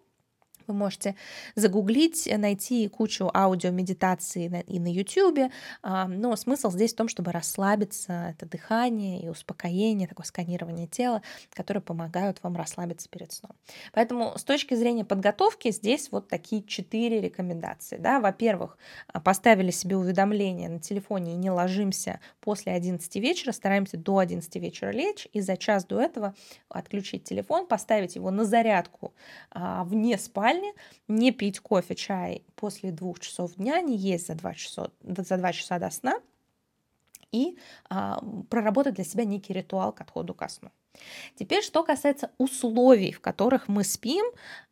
вы 0.67 0.75
можете 0.75 1.15
загуглить, 1.55 2.29
найти 2.37 2.89
кучу 2.89 3.31
аудиомедитаций 3.33 4.47
и 4.67 4.79
на 4.79 4.93
YouTube, 4.93 5.51
но 5.83 6.37
смысл 6.37 6.71
здесь 6.71 6.93
в 6.93 6.97
том, 6.97 7.09
чтобы 7.09 7.33
расслабиться, 7.33 8.35
это 8.37 8.47
дыхание 8.47 9.23
и 9.23 9.29
успокоение, 9.29 10.09
такое 10.09 10.27
сканирование 10.27 10.87
тела, 10.87 11.23
которые 11.53 11.83
помогают 11.83 12.43
вам 12.43 12.57
расслабиться 12.57 13.09
перед 13.09 13.33
сном. 13.33 13.53
Поэтому 13.93 14.33
с 14.37 14.45
точки 14.45 14.75
зрения 14.75 15.05
подготовки 15.05 15.71
здесь 15.71 16.11
вот 16.11 16.29
такие 16.29 16.63
четыре 16.63 17.21
рекомендации. 17.21 17.97
Да? 17.97 18.21
Во-первых, 18.21 18.79
а, 19.09 19.21
поставили 19.21 19.71
себе 19.71 19.97
уведомление 19.97 20.69
на 20.69 20.81
телефоне 20.81 21.35
и 21.35 21.37
не 21.37 21.51
ложимся 21.51 22.21
после 22.41 22.73
11 22.73 23.17
вечера, 23.17 23.53
стараемся 23.53 23.97
до 23.97 24.19
11 24.19 24.57
вечера 24.57 24.91
лечь 24.91 25.29
и 25.33 25.41
за 25.41 25.57
час 25.57 25.85
до 25.85 26.01
этого 26.01 26.35
отключить 26.69 27.25
телефон, 27.25 27.67
поставить 27.67 28.17
его 28.17 28.31
на 28.31 28.45
зарядку 28.45 29.15
а, 29.51 29.85
вне 29.85 30.19
спальни, 30.19 30.56
спальне, 30.56 30.73
не 31.08 31.32
пить 31.32 31.61
кофе, 31.61 31.95
чай 31.95 32.45
после 32.54 32.90
двух 32.90 33.21
часов 33.21 33.54
дня, 33.54 33.81
не 33.81 33.97
есть 33.97 34.26
за 34.26 34.35
два 34.35 34.54
часа, 34.54 34.90
за 35.02 35.37
два 35.37 35.52
часа 35.52 35.78
до 35.78 35.90
сна 35.90 36.21
и 37.33 37.59
а, 37.90 38.21
проработать 38.50 38.95
для 38.95 39.04
себя 39.04 39.25
некий 39.25 39.52
ритуал 39.52 39.92
к 39.92 40.00
отходу 40.00 40.35
ко 40.35 40.49
сну. 40.49 40.71
Теперь, 41.35 41.62
что 41.62 41.83
касается 41.83 42.31
условий, 42.38 43.12
в 43.12 43.21
которых 43.21 43.69
мы 43.69 43.85
спим, 43.85 44.25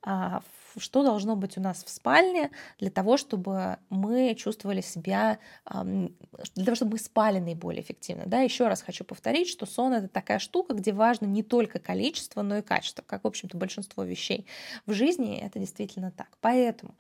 а, 0.02 0.42
что 0.81 1.02
должно 1.02 1.37
быть 1.37 1.59
у 1.59 1.61
нас 1.61 1.85
в 1.85 1.88
спальне 1.88 2.50
для 2.78 2.90
того, 2.90 3.16
чтобы 3.16 3.78
мы 3.90 4.35
чувствовали 4.35 4.81
себя, 4.81 5.38
для 5.71 6.64
того, 6.64 6.75
чтобы 6.75 6.93
мы 6.93 6.99
спали 6.99 7.38
наиболее 7.38 7.83
эффективно. 7.83 8.25
Да, 8.26 8.40
еще 8.40 8.69
раз 8.69 8.83
хочу 8.83 9.04
повторить, 9.04 9.49
что 9.49 9.66
сон 9.66 9.93
это 9.93 10.09
такая 10.09 10.38
штука, 10.38 10.75
где 10.75 10.93
важно 10.93 11.26
не 11.26 11.43
только 11.43 11.78
количество, 11.78 12.43
но 12.43 12.59
и 12.59 12.62
качество, 12.62 13.02
как, 13.07 13.25
в 13.25 13.26
общем-то, 13.26 13.57
большинство 13.57 14.04
вещей 14.04 14.47
в 14.87 14.93
жизни, 14.93 15.38
это 15.38 15.59
действительно 15.59 16.11
так. 16.11 16.28
Поэтому 16.40 16.95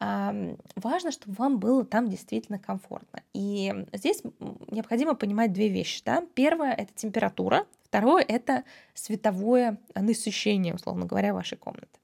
важно, 0.00 1.12
чтобы 1.12 1.34
вам 1.36 1.58
было 1.58 1.84
там 1.84 2.08
действительно 2.08 2.58
комфортно. 2.58 3.22
И 3.32 3.72
здесь 3.92 4.22
необходимо 4.68 5.14
понимать 5.14 5.52
две 5.52 5.68
вещи. 5.68 6.02
Да? 6.04 6.24
Первое— 6.34 6.72
это 6.74 6.92
температура, 6.94 7.66
Второе— 7.94 8.24
это 8.28 8.64
световое 8.92 9.78
насыщение, 9.94 10.74
условно 10.74 11.06
говоря, 11.06 11.32
вашей 11.32 11.56
комнаты. 11.56 11.96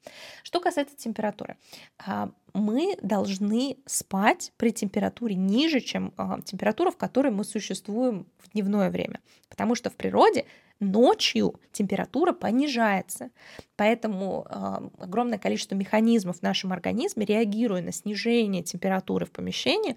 Что 0.44 0.61
касается 0.61 0.97
температуры, 0.97 1.56
а, 1.99 2.30
мы 2.54 2.97
должны 3.02 3.76
спать 3.87 4.52
при 4.56 4.70
температуре 4.70 5.35
ниже, 5.35 5.80
чем 5.80 6.14
а, 6.16 6.40
температура, 6.42 6.92
в 6.92 6.97
которой 6.97 7.32
мы 7.32 7.42
существуем 7.42 8.28
в 8.38 8.52
дневное 8.52 8.88
время. 8.88 9.18
Потому 9.49 9.75
что 9.75 9.90
в 9.90 9.97
природе 9.97 10.44
ночью 10.81 11.61
температура 11.73 12.33
понижается. 12.33 13.31
Поэтому 13.77 14.47
э, 14.49 14.89
огромное 14.99 15.39
количество 15.39 15.75
механизмов 15.75 16.39
в 16.39 16.43
нашем 16.43 16.73
организме, 16.73 17.25
реагируя 17.25 17.83
на 17.83 17.93
снижение 17.93 18.63
температуры 18.63 19.27
в 19.27 19.31
помещении, 19.31 19.97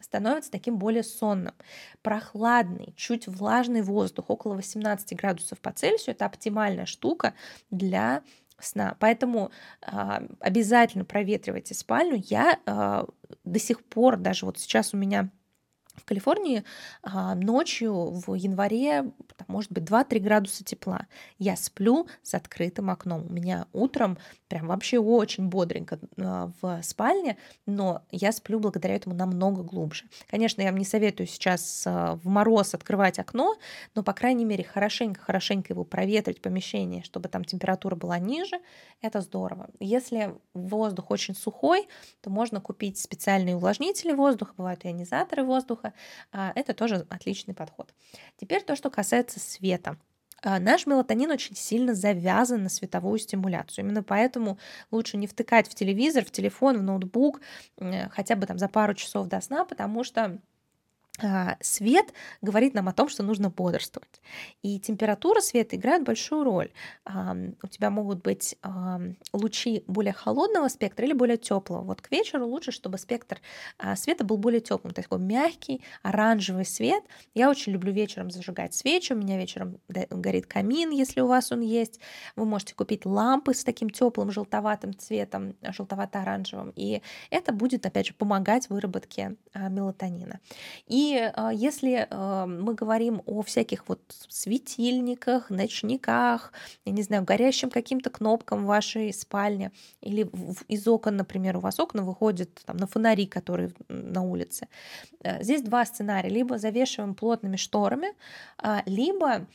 становится 0.00 0.50
таким 0.50 0.78
более 0.78 1.02
сонным. 1.02 1.54
Прохладный, 2.02 2.92
чуть 2.96 3.26
влажный 3.26 3.82
воздух, 3.82 4.26
около 4.28 4.54
18 4.54 5.16
градусов 5.16 5.60
по 5.60 5.72
Цельсию, 5.72 6.14
это 6.14 6.26
оптимальная 6.26 6.86
штука 6.86 7.34
для 7.70 8.22
сна. 8.58 8.96
Поэтому 8.98 9.50
э, 9.82 10.28
обязательно 10.40 11.04
проветривайте 11.04 11.74
спальню. 11.74 12.22
Я 12.28 12.58
э, 12.66 13.04
до 13.44 13.58
сих 13.58 13.84
пор, 13.84 14.16
даже 14.16 14.46
вот 14.46 14.58
сейчас 14.58 14.94
у 14.94 14.96
меня 14.96 15.30
В 15.94 16.04
Калифорнии 16.04 16.64
а, 17.02 17.34
ночью 17.34 18.10
в 18.10 18.34
январе, 18.34 19.12
может 19.46 19.70
быть, 19.70 19.84
2-3 19.84 20.18
градуса 20.18 20.64
тепла. 20.64 21.06
Я 21.38 21.56
сплю 21.56 22.08
с 22.22 22.34
открытым 22.34 22.90
окном. 22.90 23.26
У 23.28 23.32
меня 23.32 23.66
утром 23.72 24.18
прям 24.54 24.68
вообще 24.68 25.00
очень 25.00 25.48
бодренько 25.48 25.98
а, 26.16 26.52
в 26.62 26.80
спальне, 26.84 27.36
но 27.66 28.02
я 28.12 28.30
сплю 28.30 28.60
благодаря 28.60 28.94
этому 28.94 29.16
намного 29.16 29.64
глубже. 29.64 30.04
Конечно, 30.28 30.62
я 30.62 30.68
вам 30.68 30.78
не 30.78 30.84
советую 30.84 31.26
сейчас 31.26 31.82
а, 31.84 32.14
в 32.22 32.28
мороз 32.28 32.72
открывать 32.72 33.18
окно, 33.18 33.56
но, 33.96 34.04
по 34.04 34.12
крайней 34.12 34.44
мере, 34.44 34.62
хорошенько-хорошенько 34.62 35.72
его 35.72 35.82
проветрить 35.82 36.40
помещение, 36.40 37.02
чтобы 37.02 37.28
там 37.28 37.44
температура 37.44 37.96
была 37.96 38.20
ниже, 38.20 38.60
это 39.02 39.22
здорово. 39.22 39.70
Если 39.80 40.32
воздух 40.52 41.10
очень 41.10 41.34
сухой, 41.34 41.88
то 42.20 42.30
можно 42.30 42.60
купить 42.60 42.96
специальные 42.96 43.56
увлажнители 43.56 44.12
воздуха, 44.12 44.54
бывают 44.56 44.84
ионизаторы 44.84 45.42
воздуха, 45.42 45.94
а, 46.30 46.52
это 46.54 46.74
тоже 46.74 47.08
отличный 47.10 47.54
подход. 47.54 47.92
Теперь 48.36 48.62
то, 48.62 48.76
что 48.76 48.88
касается 48.88 49.40
света. 49.40 49.96
А, 50.44 50.60
наш 50.60 50.86
мелатонин 50.86 51.30
очень 51.30 51.56
сильно 51.56 51.94
завязан 51.94 52.62
на 52.64 52.68
световую 52.68 53.18
стимуляцию. 53.18 53.86
Именно 53.86 54.02
поэтому 54.02 54.58
лучше 54.90 55.16
не 55.16 55.26
втыкать 55.26 55.68
в 55.68 55.74
телевизор, 55.74 56.24
в 56.24 56.30
телефон, 56.30 56.78
в 56.78 56.82
ноутбук 56.82 57.40
хотя 58.10 58.36
бы 58.36 58.46
там 58.46 58.58
за 58.58 58.68
пару 58.68 58.94
часов 58.94 59.26
до 59.28 59.40
сна, 59.40 59.64
потому 59.64 60.04
что 60.04 60.38
свет 61.60 62.12
говорит 62.42 62.74
нам 62.74 62.88
о 62.88 62.92
том, 62.92 63.08
что 63.08 63.22
нужно 63.22 63.48
бодрствовать. 63.48 64.20
И 64.62 64.80
температура 64.80 65.40
света 65.40 65.76
играет 65.76 66.02
большую 66.02 66.42
роль. 66.44 66.72
У 67.06 67.66
тебя 67.68 67.90
могут 67.90 68.22
быть 68.22 68.56
лучи 69.32 69.84
более 69.86 70.12
холодного 70.12 70.68
спектра 70.68 71.06
или 71.06 71.12
более 71.12 71.36
теплого. 71.36 71.82
Вот 71.82 72.00
к 72.00 72.10
вечеру 72.10 72.46
лучше, 72.46 72.72
чтобы 72.72 72.98
спектр 72.98 73.40
а, 73.78 73.96
света 73.96 74.24
был 74.24 74.36
более 74.38 74.60
теплым, 74.60 74.92
то 74.92 75.00
есть 75.00 75.08
такой 75.08 75.24
мягкий 75.24 75.82
оранжевый 76.02 76.64
свет. 76.64 77.04
Я 77.34 77.50
очень 77.50 77.72
люблю 77.72 77.92
вечером 77.92 78.30
зажигать 78.30 78.74
свечи. 78.74 79.12
У 79.12 79.16
меня 79.16 79.38
вечером 79.38 79.78
горит 79.88 80.46
камин, 80.46 80.90
если 80.90 81.20
у 81.20 81.26
вас 81.26 81.52
он 81.52 81.60
есть. 81.60 82.00
Вы 82.36 82.44
можете 82.44 82.74
купить 82.74 83.06
лампы 83.06 83.54
с 83.54 83.64
таким 83.64 83.90
теплым 83.90 84.30
желтоватым 84.30 84.96
цветом, 84.96 85.54
желтовато-оранжевым. 85.62 86.72
И 86.74 87.02
это 87.30 87.52
будет, 87.52 87.86
опять 87.86 88.08
же, 88.08 88.14
помогать 88.14 88.68
выработке 88.68 89.36
а, 89.52 89.68
мелатонина. 89.68 90.40
И 90.86 91.03
а, 91.12 91.50
если 91.52 92.06
а, 92.10 92.46
мы 92.46 92.74
говорим 92.74 93.22
о 93.26 93.42
всяких 93.42 93.88
вот 93.88 94.00
светильниках, 94.28 95.50
ночниках, 95.50 96.52
я 96.84 96.92
не 96.92 97.02
знаю, 97.02 97.24
горящим 97.24 97.70
каким-то 97.70 98.10
кнопкам 98.10 98.64
в 98.64 98.66
вашей 98.66 99.12
спальне, 99.12 99.72
или 100.00 100.30
из 100.68 100.86
окон, 100.88 101.16
например, 101.16 101.56
у 101.56 101.60
вас 101.60 101.80
окна 101.80 102.02
выходят 102.02 102.50
там, 102.64 102.76
на 102.76 102.86
фонари, 102.86 103.26
которые 103.26 103.72
на 103.88 104.22
улице. 104.22 104.68
Э, 105.20 105.42
здесь 105.42 105.62
два 105.62 105.84
сценария. 105.84 106.30
Либо 106.30 106.58
завешиваем 106.58 107.14
плотными 107.14 107.56
шторами, 107.56 108.08
а, 108.58 108.82
либо 108.86 109.46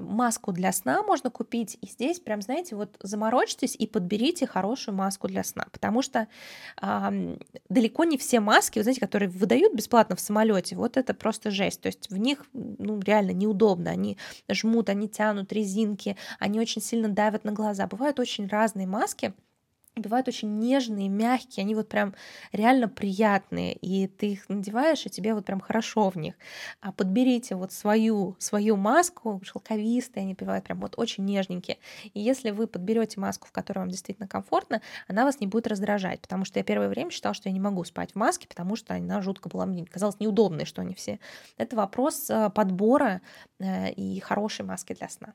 маску 0.00 0.52
для 0.52 0.72
сна 0.72 1.02
можно 1.02 1.30
купить. 1.30 1.78
И 1.80 1.86
здесь 1.86 2.20
прям, 2.20 2.42
знаете, 2.42 2.76
вот 2.76 2.96
заморочьтесь 3.00 3.74
и 3.76 3.86
подберите 3.86 4.46
хорошую 4.46 4.94
маску 4.94 5.28
для 5.28 5.44
сна. 5.44 5.66
Потому 5.72 6.02
что 6.02 6.28
а, 6.80 7.12
далеко 7.68 8.04
не 8.04 8.18
все 8.18 8.40
маски, 8.40 8.78
вы 8.78 8.84
знаете, 8.84 9.00
которые 9.00 9.28
выдают 9.28 9.74
бесплатно 9.74 10.16
в 10.16 10.20
самолете, 10.20 10.76
вот 10.76 10.96
это 10.96 11.14
просто 11.14 11.50
жесть. 11.50 11.80
То 11.80 11.86
есть 11.88 12.10
в 12.10 12.16
них 12.16 12.44
ну, 12.52 13.00
реально 13.00 13.32
неудобно. 13.32 13.90
Они 13.90 14.18
жмут, 14.48 14.88
они 14.88 15.08
тянут 15.08 15.52
резинки, 15.52 16.16
они 16.38 16.60
очень 16.60 16.82
сильно 16.82 17.08
давят 17.08 17.44
на 17.44 17.52
глаза. 17.52 17.86
Бывают 17.86 18.18
очень 18.20 18.46
разные 18.46 18.86
маски 18.86 19.34
бывают 20.00 20.28
очень 20.28 20.58
нежные, 20.58 21.08
мягкие, 21.08 21.64
они 21.64 21.74
вот 21.74 21.88
прям 21.88 22.14
реально 22.52 22.88
приятные, 22.88 23.74
и 23.74 24.06
ты 24.06 24.32
их 24.32 24.48
надеваешь, 24.48 25.06
и 25.06 25.10
тебе 25.10 25.34
вот 25.34 25.44
прям 25.44 25.60
хорошо 25.60 26.10
в 26.10 26.16
них. 26.16 26.34
А 26.80 26.92
подберите 26.92 27.54
вот 27.54 27.72
свою, 27.72 28.36
свою 28.38 28.76
маску, 28.76 29.40
шелковистые, 29.44 30.22
они 30.22 30.34
бывают 30.34 30.64
прям 30.64 30.80
вот 30.80 30.94
очень 30.96 31.24
нежненькие. 31.24 31.78
И 32.14 32.20
если 32.20 32.50
вы 32.50 32.66
подберете 32.66 33.20
маску, 33.20 33.48
в 33.48 33.52
которой 33.52 33.80
вам 33.80 33.88
действительно 33.88 34.28
комфортно, 34.28 34.82
она 35.06 35.24
вас 35.24 35.40
не 35.40 35.46
будет 35.46 35.66
раздражать, 35.66 36.20
потому 36.20 36.44
что 36.44 36.58
я 36.58 36.64
первое 36.64 36.88
время 36.88 37.10
считала, 37.10 37.34
что 37.34 37.48
я 37.48 37.52
не 37.52 37.60
могу 37.60 37.84
спать 37.84 38.12
в 38.12 38.16
маске, 38.16 38.48
потому 38.48 38.76
что 38.76 38.94
она 38.94 39.20
жутко 39.22 39.48
была, 39.48 39.66
мне 39.66 39.84
казалось 39.84 40.20
неудобной, 40.20 40.64
что 40.64 40.82
они 40.82 40.94
все. 40.94 41.18
Это 41.56 41.76
вопрос 41.76 42.30
э, 42.30 42.50
подбора 42.50 43.20
э, 43.58 43.90
и 43.92 44.20
хорошей 44.20 44.64
маски 44.64 44.92
для 44.94 45.08
сна. 45.08 45.34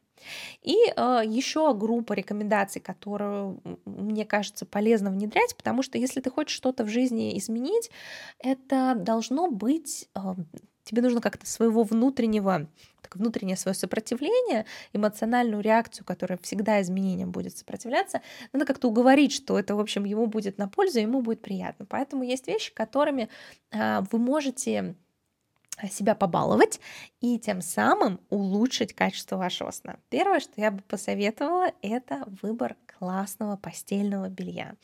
И 0.62 0.76
э, 0.76 1.22
еще 1.26 1.74
группа 1.74 2.14
рекомендаций, 2.14 2.82
которую, 2.82 3.62
мне 3.86 4.26
кажется, 4.26 4.53
кажется, 4.54 4.66
полезно 4.66 5.10
внедрять, 5.10 5.56
потому 5.56 5.82
что 5.82 5.98
если 5.98 6.22
ты 6.22 6.30
хочешь 6.30 6.56
что-то 6.56 6.84
в 6.84 6.90
жизни 6.90 7.38
изменить, 7.38 7.90
это 8.40 8.96
должно 8.96 9.50
быть 9.50 10.10
тебе 10.84 11.02
нужно 11.02 11.22
как-то 11.22 11.46
своего 11.48 11.84
внутреннего, 11.84 12.68
так, 13.02 13.16
внутреннее 13.16 13.56
свое 13.56 13.74
сопротивление, 13.74 14.66
эмоциональную 14.92 15.62
реакцию, 15.62 16.06
которая 16.06 16.38
всегда 16.42 16.82
изменениям 16.82 17.32
будет 17.32 17.58
сопротивляться, 17.58 18.22
надо 18.52 18.66
как-то 18.66 18.90
уговорить, 18.90 19.32
что 19.32 19.58
это, 19.58 19.76
в 19.76 19.80
общем, 19.80 20.04
ему 20.04 20.28
будет 20.28 20.58
на 20.58 20.68
пользу, 20.68 21.00
ему 21.00 21.22
будет 21.22 21.42
приятно. 21.42 21.86
Поэтому 21.86 22.24
есть 22.24 22.48
вещи, 22.48 22.74
которыми 22.74 23.30
а, 23.72 24.04
вы 24.12 24.20
можете 24.20 24.96
себя 25.92 26.16
побаловать 26.16 26.80
и 27.20 27.40
тем 27.40 27.62
самым 27.62 28.20
улучшить 28.30 28.94
качество 28.94 29.38
вашего 29.38 29.72
сна. 29.72 29.98
Первое, 30.10 30.40
что 30.40 30.54
я 30.58 30.72
бы 30.72 30.82
посоветовала, 30.84 31.72
это 31.82 32.24
выбор 32.42 32.76
классного 32.98 33.58
постельного 33.58 34.30
белья. 34.30 34.76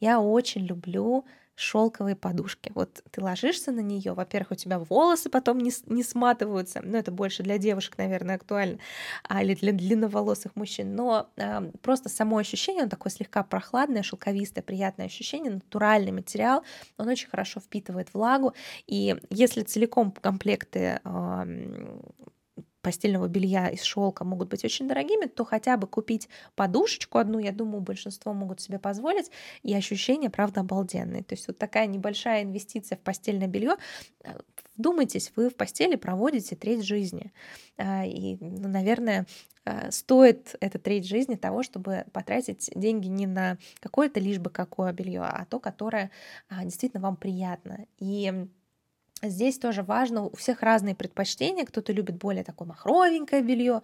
Я 0.00 0.20
очень 0.20 0.62
люблю 0.62 1.24
шелковые 1.58 2.14
подушки. 2.14 2.70
Вот 2.74 3.02
ты 3.10 3.20
ложишься 3.20 3.72
на 3.72 3.80
нее, 3.80 4.12
во-первых, 4.12 4.52
у 4.52 4.54
тебя 4.54 4.78
волосы 4.78 5.28
потом 5.28 5.58
не, 5.58 5.72
не 5.86 6.04
сматываются, 6.04 6.80
ну 6.84 6.96
это 6.96 7.10
больше 7.10 7.42
для 7.42 7.58
девушек, 7.58 7.98
наверное, 7.98 8.36
актуально, 8.36 8.78
а, 9.24 9.42
или 9.42 9.54
для 9.54 9.72
длинноволосых 9.72 10.54
мужчин, 10.54 10.94
но 10.94 11.28
э, 11.36 11.72
просто 11.82 12.08
само 12.08 12.38
ощущение, 12.38 12.84
он 12.84 12.88
такое 12.88 13.10
слегка 13.10 13.42
прохладное, 13.42 14.04
шелковистое, 14.04 14.62
приятное 14.62 15.06
ощущение, 15.06 15.50
натуральный 15.50 16.12
материал, 16.12 16.62
он 16.96 17.08
очень 17.08 17.28
хорошо 17.28 17.58
впитывает 17.58 18.14
влагу, 18.14 18.54
и 18.86 19.16
если 19.30 19.62
целиком 19.62 20.12
комплекты 20.12 21.00
э, 21.02 21.98
постельного 22.88 23.28
белья 23.28 23.68
из 23.68 23.82
шелка 23.82 24.24
могут 24.24 24.48
быть 24.48 24.64
очень 24.64 24.88
дорогими, 24.88 25.26
то 25.26 25.44
хотя 25.44 25.76
бы 25.76 25.86
купить 25.86 26.26
подушечку 26.54 27.18
одну, 27.18 27.38
я 27.38 27.52
думаю, 27.52 27.82
большинство 27.82 28.32
могут 28.32 28.62
себе 28.62 28.78
позволить, 28.78 29.30
и 29.62 29.74
ощущения, 29.74 30.30
правда, 30.30 30.60
обалденные. 30.60 31.22
То 31.22 31.34
есть 31.34 31.46
вот 31.48 31.58
такая 31.58 31.86
небольшая 31.86 32.44
инвестиция 32.44 32.96
в 32.96 33.02
постельное 33.02 33.46
белье, 33.46 33.76
э, 34.24 34.30
вдумайтесь, 34.74 35.32
вы 35.36 35.50
в 35.50 35.54
постели 35.54 35.96
проводите 35.96 36.56
треть 36.56 36.82
жизни. 36.82 37.30
А, 37.76 38.06
и, 38.06 38.38
ну, 38.40 38.68
наверное, 38.68 39.26
э, 39.66 39.90
стоит 39.90 40.56
эта 40.60 40.78
треть 40.78 41.06
жизни 41.06 41.34
того, 41.34 41.62
чтобы 41.62 42.06
потратить 42.14 42.70
деньги 42.74 43.08
не 43.08 43.26
на 43.26 43.58
какое-то 43.80 44.18
лишь 44.18 44.38
бы 44.38 44.48
какое 44.48 44.94
белье, 44.94 45.24
а 45.24 45.44
то, 45.44 45.60
которое 45.60 46.10
а, 46.48 46.64
действительно 46.64 47.02
вам 47.02 47.16
приятно. 47.16 47.84
И 47.98 48.48
Здесь 49.22 49.58
тоже 49.58 49.82
важно, 49.82 50.24
у 50.24 50.36
всех 50.36 50.62
разные 50.62 50.94
предпочтения. 50.94 51.64
Кто-то 51.64 51.92
любит 51.92 52.16
более 52.16 52.44
такое 52.44 52.68
махровенькое 52.68 53.42
белье 53.42 53.82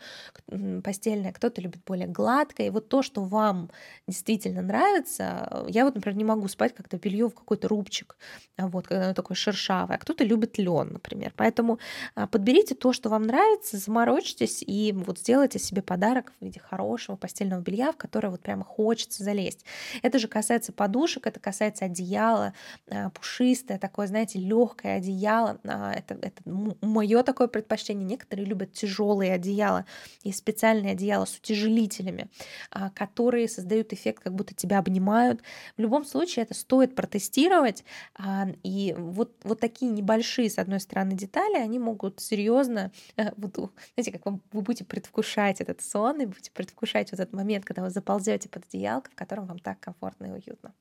постельное, 0.84 1.32
кто-то 1.32 1.60
любит 1.60 1.82
более 1.84 2.06
гладкое. 2.06 2.68
И 2.68 2.70
вот 2.70 2.88
то, 2.88 3.02
что 3.02 3.24
вам 3.24 3.70
действительно 4.06 4.62
нравится, 4.62 5.64
я 5.68 5.84
вот, 5.84 5.96
например, 5.96 6.16
не 6.16 6.24
могу 6.24 6.46
спать, 6.46 6.74
когда 6.74 6.98
белье 6.98 7.28
в 7.28 7.34
какой-то 7.34 7.66
рубчик, 7.66 8.16
вот, 8.56 8.86
когда 8.86 9.06
оно 9.06 9.14
такое 9.14 9.34
шершавое, 9.34 9.96
а 9.96 9.98
кто-то 9.98 10.22
любит 10.22 10.56
лен, 10.58 10.92
например. 10.92 11.32
Поэтому 11.36 11.80
а, 12.14 12.28
подберите 12.28 12.76
то, 12.76 12.92
что 12.92 13.08
вам 13.08 13.24
нравится, 13.24 13.76
заморочьтесь 13.76 14.62
и 14.64 14.92
вот 14.92 15.18
сделайте 15.18 15.58
себе 15.58 15.82
подарок 15.82 16.32
в 16.38 16.44
виде 16.44 16.60
хорошего 16.60 17.16
постельного 17.16 17.60
белья, 17.60 17.90
в 17.90 17.96
которое 17.96 18.28
вот 18.28 18.40
прямо 18.40 18.64
хочется 18.64 19.24
залезть. 19.24 19.64
Это 20.02 20.20
же 20.20 20.28
касается 20.28 20.72
подушек, 20.72 21.26
это 21.26 21.40
касается 21.40 21.86
одеяла, 21.86 22.54
а, 22.88 23.10
пушистое 23.10 23.78
такое, 23.78 24.06
знаете, 24.06 24.38
легкое 24.38 24.98
одеяло, 24.98 25.23
одеяло. 25.24 25.58
А, 25.64 25.92
это, 25.92 26.14
это 26.20 26.42
мое 26.46 27.22
такое 27.22 27.48
предпочтение. 27.48 28.04
Некоторые 28.04 28.46
любят 28.46 28.72
тяжелые 28.72 29.32
одеяла. 29.32 29.86
и 30.22 30.32
специальные 30.32 30.92
одеяла 30.92 31.24
с 31.24 31.36
утяжелителями, 31.36 32.28
а, 32.70 32.90
которые 32.90 33.48
создают 33.48 33.92
эффект, 33.92 34.22
как 34.22 34.34
будто 34.34 34.54
тебя 34.54 34.78
обнимают. 34.78 35.42
В 35.76 35.80
любом 35.80 36.04
случае 36.04 36.44
это 36.44 36.54
стоит 36.54 36.94
протестировать. 36.94 37.84
А, 38.16 38.46
и 38.62 38.94
вот, 38.96 39.32
вот 39.44 39.60
такие 39.60 39.90
небольшие, 39.90 40.50
с 40.50 40.58
одной 40.58 40.80
стороны, 40.80 41.12
детали, 41.12 41.56
они 41.56 41.78
могут 41.78 42.20
серьезно, 42.20 42.92
э, 43.16 43.30
вот, 43.36 43.56
знаете, 43.94 44.12
как 44.12 44.24
вам, 44.26 44.42
вы 44.52 44.62
будете 44.62 44.84
предвкушать 44.84 45.60
этот 45.60 45.80
сон 45.82 46.20
и 46.20 46.26
будете 46.26 46.50
предвкушать 46.50 47.10
вот 47.12 47.20
этот 47.20 47.32
момент, 47.32 47.64
когда 47.64 47.82
вы 47.82 47.90
заползете 47.90 48.48
под 48.48 48.64
одеялко, 48.66 49.10
в 49.10 49.14
котором 49.14 49.46
вам 49.46 49.58
так 49.58 49.80
комфортно 49.80 50.26
и 50.26 50.30
уютно. 50.30 50.74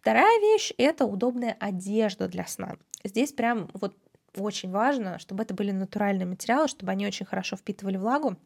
Вторая 0.00 0.40
вещь— 0.40 0.72
это 0.78 1.06
удобная 1.06 1.56
одежда 1.60 2.28
для 2.28 2.46
сна. 2.46 2.76
Здесь 3.06 3.32
прям 3.32 3.68
вот 3.74 3.96
очень 4.36 4.70
важно, 4.70 5.18
чтобы 5.18 5.42
это 5.42 5.54
были 5.54 5.70
натуральные 5.70 6.26
материалы, 6.26 6.68
чтобы 6.68 6.92
они 6.92 7.06
очень 7.06 7.26
хорошо 7.26 7.56
впитывали 7.56 7.96
влагу. 7.96 8.36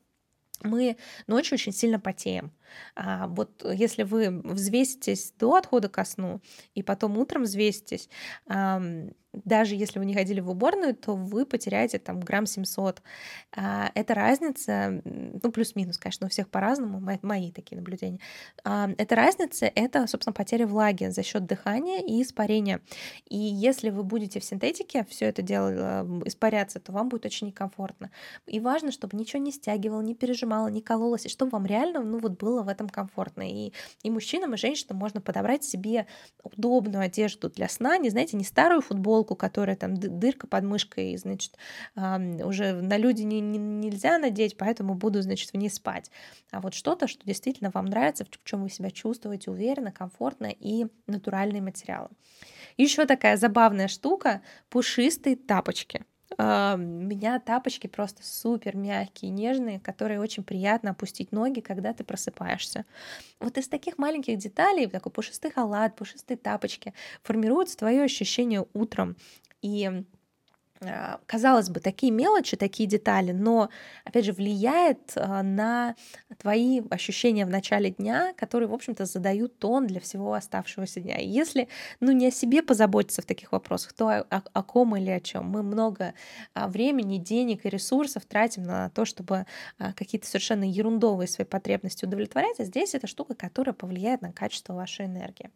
Мы 0.62 0.96
ночью 1.28 1.54
очень 1.54 1.72
сильно 1.72 2.00
потеем. 2.00 2.52
А 2.96 3.28
вот 3.28 3.64
если 3.64 4.02
вы 4.02 4.42
взвеситесь 4.42 5.32
до 5.38 5.54
отхода 5.54 5.88
ко 5.88 6.04
сну 6.04 6.40
и 6.74 6.82
потом 6.82 7.16
утром 7.16 7.44
взвеситесь, 7.44 8.08
даже 9.32 9.74
если 9.74 9.98
вы 9.98 10.06
не 10.06 10.14
ходили 10.14 10.40
в 10.40 10.48
уборную, 10.48 10.94
то 10.94 11.14
вы 11.14 11.44
потеряете 11.44 11.98
там 11.98 12.20
грамм 12.20 12.46
700. 12.46 13.02
А, 13.56 13.90
это 13.94 14.14
разница, 14.14 15.02
ну, 15.04 15.52
плюс-минус, 15.52 15.98
конечно, 15.98 16.26
у 16.26 16.30
всех 16.30 16.48
по-разному, 16.48 17.00
мои 17.22 17.52
такие 17.52 17.76
наблюдения. 17.76 18.20
А, 18.64 18.90
это 18.96 19.14
разница, 19.14 19.66
это, 19.66 20.06
собственно, 20.06 20.32
потеря 20.32 20.66
влаги 20.66 21.08
за 21.10 21.22
счет 21.22 21.46
дыхания 21.46 22.00
и 22.00 22.22
испарения. 22.22 22.80
И 23.28 23.36
если 23.36 23.90
вы 23.90 24.02
будете 24.02 24.40
в 24.40 24.44
синтетике 24.44 25.04
все 25.08 25.26
это 25.26 25.42
дело 25.42 26.06
испаряться, 26.24 26.80
то 26.80 26.92
вам 26.92 27.08
будет 27.08 27.26
очень 27.26 27.48
некомфортно. 27.48 28.10
И 28.46 28.60
важно, 28.60 28.92
чтобы 28.92 29.16
ничего 29.16 29.42
не 29.42 29.52
стягивало, 29.52 30.00
не 30.00 30.14
пережимало, 30.14 30.68
не 30.68 30.80
кололось, 30.80 31.26
и 31.26 31.28
чтобы 31.28 31.50
вам 31.52 31.66
реально, 31.66 32.02
ну, 32.02 32.18
вот 32.18 32.38
было 32.38 32.62
в 32.62 32.68
этом 32.68 32.88
комфортно. 32.88 33.48
И, 33.48 33.72
и 34.02 34.10
мужчинам, 34.10 34.54
и 34.54 34.56
женщинам 34.56 34.96
можно 34.96 35.20
подобрать 35.20 35.64
себе 35.64 36.06
удобную 36.42 37.04
одежду 37.04 37.50
для 37.50 37.68
сна, 37.68 37.98
не 37.98 38.10
знаете, 38.10 38.36
не 38.36 38.44
старую 38.44 38.80
футболку, 38.80 39.17
которая 39.24 39.76
там 39.76 39.94
дырка 39.96 40.46
под 40.46 40.64
мышкой, 40.64 41.16
значит, 41.16 41.56
уже 41.96 42.72
на 42.72 42.96
люди 42.96 43.22
не, 43.22 43.40
не, 43.40 43.58
нельзя 43.58 44.18
надеть, 44.18 44.56
поэтому 44.56 44.94
буду, 44.94 45.22
значит, 45.22 45.50
в 45.50 45.56
ней 45.56 45.70
спать. 45.70 46.10
А 46.50 46.60
вот 46.60 46.74
что-то, 46.74 47.08
что 47.08 47.24
действительно 47.24 47.70
вам 47.72 47.86
нравится, 47.86 48.24
в 48.24 48.44
чем 48.44 48.62
вы 48.62 48.70
себя 48.70 48.90
чувствуете 48.90 49.50
уверенно, 49.50 49.92
комфортно 49.92 50.46
и 50.46 50.86
натуральные 51.06 51.62
материалы. 51.62 52.08
Еще 52.76 53.06
такая 53.06 53.36
забавная 53.36 53.88
штука— 53.88 54.42
пушистые 54.70 55.36
тапочки. 55.36 56.04
Uh, 56.36 56.74
у 56.74 56.78
меня 56.78 57.40
тапочки 57.40 57.86
просто 57.86 58.22
супер 58.22 58.76
мягкие, 58.76 59.30
нежные, 59.30 59.80
которые 59.80 60.20
очень 60.20 60.42
приятно 60.44 60.90
опустить 60.90 61.32
ноги, 61.32 61.60
когда 61.60 61.94
ты 61.94 62.04
просыпаешься. 62.04 62.84
Вот 63.40 63.56
из 63.56 63.66
таких 63.66 63.96
маленьких 63.96 64.36
деталей, 64.36 64.86
такой 64.86 65.10
пушистый 65.10 65.50
халат, 65.50 65.96
пушистые 65.96 66.36
тапочки, 66.36 66.92
формируется 67.22 67.78
твое 67.78 68.02
ощущение 68.02 68.66
утром. 68.74 69.16
И 69.62 69.86
а, 69.86 70.04
казалось 71.26 71.68
бы, 71.68 71.80
такие 71.80 72.12
мелочи, 72.12 72.56
такие 72.56 72.88
детали, 72.88 73.32
но, 73.32 73.68
опять 74.04 74.24
же, 74.24 74.32
влияет 74.32 75.12
а, 75.16 75.42
на 75.42 75.96
твои 76.38 76.82
ощущения 76.90 77.44
в 77.44 77.50
начале 77.50 77.90
дня, 77.90 78.32
которые, 78.36 78.68
в 78.68 78.74
общем-то, 78.74 79.04
задают 79.04 79.58
тон 79.58 79.86
для 79.86 80.00
всего 80.00 80.34
оставшегося 80.34 81.00
дня. 81.00 81.16
И 81.16 81.26
если, 81.26 81.68
ну, 82.00 82.12
не 82.12 82.28
о 82.28 82.30
себе 82.30 82.62
позаботиться 82.62 83.22
в 83.22 83.24
таких 83.26 83.52
вопросах, 83.52 83.92
то 83.92 84.08
о, 84.08 84.42
о, 84.52 84.62
ком 84.62 84.96
или 84.96 85.10
о 85.10 85.20
чем. 85.20 85.46
Мы 85.46 85.62
много 85.62 86.14
а, 86.54 86.68
времени, 86.68 87.18
денег 87.18 87.66
и 87.66 87.68
ресурсов 87.68 88.24
тратим 88.24 88.62
на 88.62 88.90
то, 88.90 89.04
чтобы 89.04 89.46
какие-то 89.78 90.26
совершенно 90.26 90.64
ерундовые 90.64 91.28
свои 91.28 91.46
потребности 91.46 92.04
удовлетворять, 92.04 92.60
а 92.60 92.64
здесь 92.64 92.94
это 92.94 93.06
штука, 93.06 93.34
которая 93.34 93.72
повлияет 93.72 94.22
на 94.22 94.32
качество 94.32 94.74
вашей 94.74 95.06
энергии. 95.06 95.50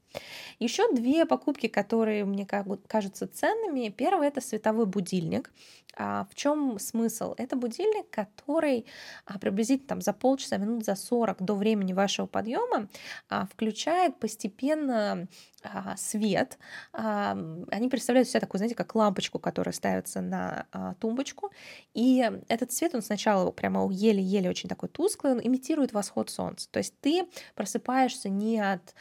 Еще 0.58 0.92
две 0.92 1.26
покупки, 1.26 1.68
которые 1.68 2.24
мне 2.24 2.46
кажутся 2.46 3.26
ценными. 3.26 3.88
Первое— 3.88 4.28
это 4.28 4.40
световой 4.40 4.86
будильник 4.86 5.11
будильник. 5.12 5.50
А 5.94 6.26
в 6.30 6.34
чем 6.34 6.78
смысл? 6.78 7.34
Это 7.36 7.54
будильник, 7.54 8.08
который 8.10 8.86
а, 9.26 9.38
приблизительно 9.38 9.88
там, 9.88 10.00
за 10.00 10.12
полчаса, 10.12 10.56
минут 10.56 10.84
за 10.84 10.94
40 10.94 11.42
до 11.42 11.54
времени 11.54 11.92
вашего 11.92 12.26
подъема 12.26 12.88
а, 13.28 13.46
включает 13.46 14.18
постепенно 14.18 15.28
а, 15.62 15.94
свет. 15.96 16.58
Они 16.92 17.88
представляют 17.88 18.28
себя 18.28 18.40
такую, 18.40 18.58
знаете, 18.58 18.74
как 18.74 18.94
лампочку, 18.94 19.38
которая 19.38 19.72
ставится 19.72 20.20
на 20.20 20.66
тумбочку. 20.98 21.52
И 21.94 22.28
этот 22.48 22.72
свет, 22.72 22.94
он 22.94 23.02
сначала 23.02 23.50
прямо 23.50 23.88
еле-еле 23.92 24.48
очень 24.50 24.68
такой 24.68 24.88
тусклый, 24.88 25.34
он 25.34 25.40
имитирует 25.42 25.92
восход 25.92 26.30
солнца. 26.30 26.68
То 26.70 26.78
есть 26.78 26.94
ты 27.00 27.26
просыпаешься 27.54 28.28
не 28.28 28.60
от 28.60 28.94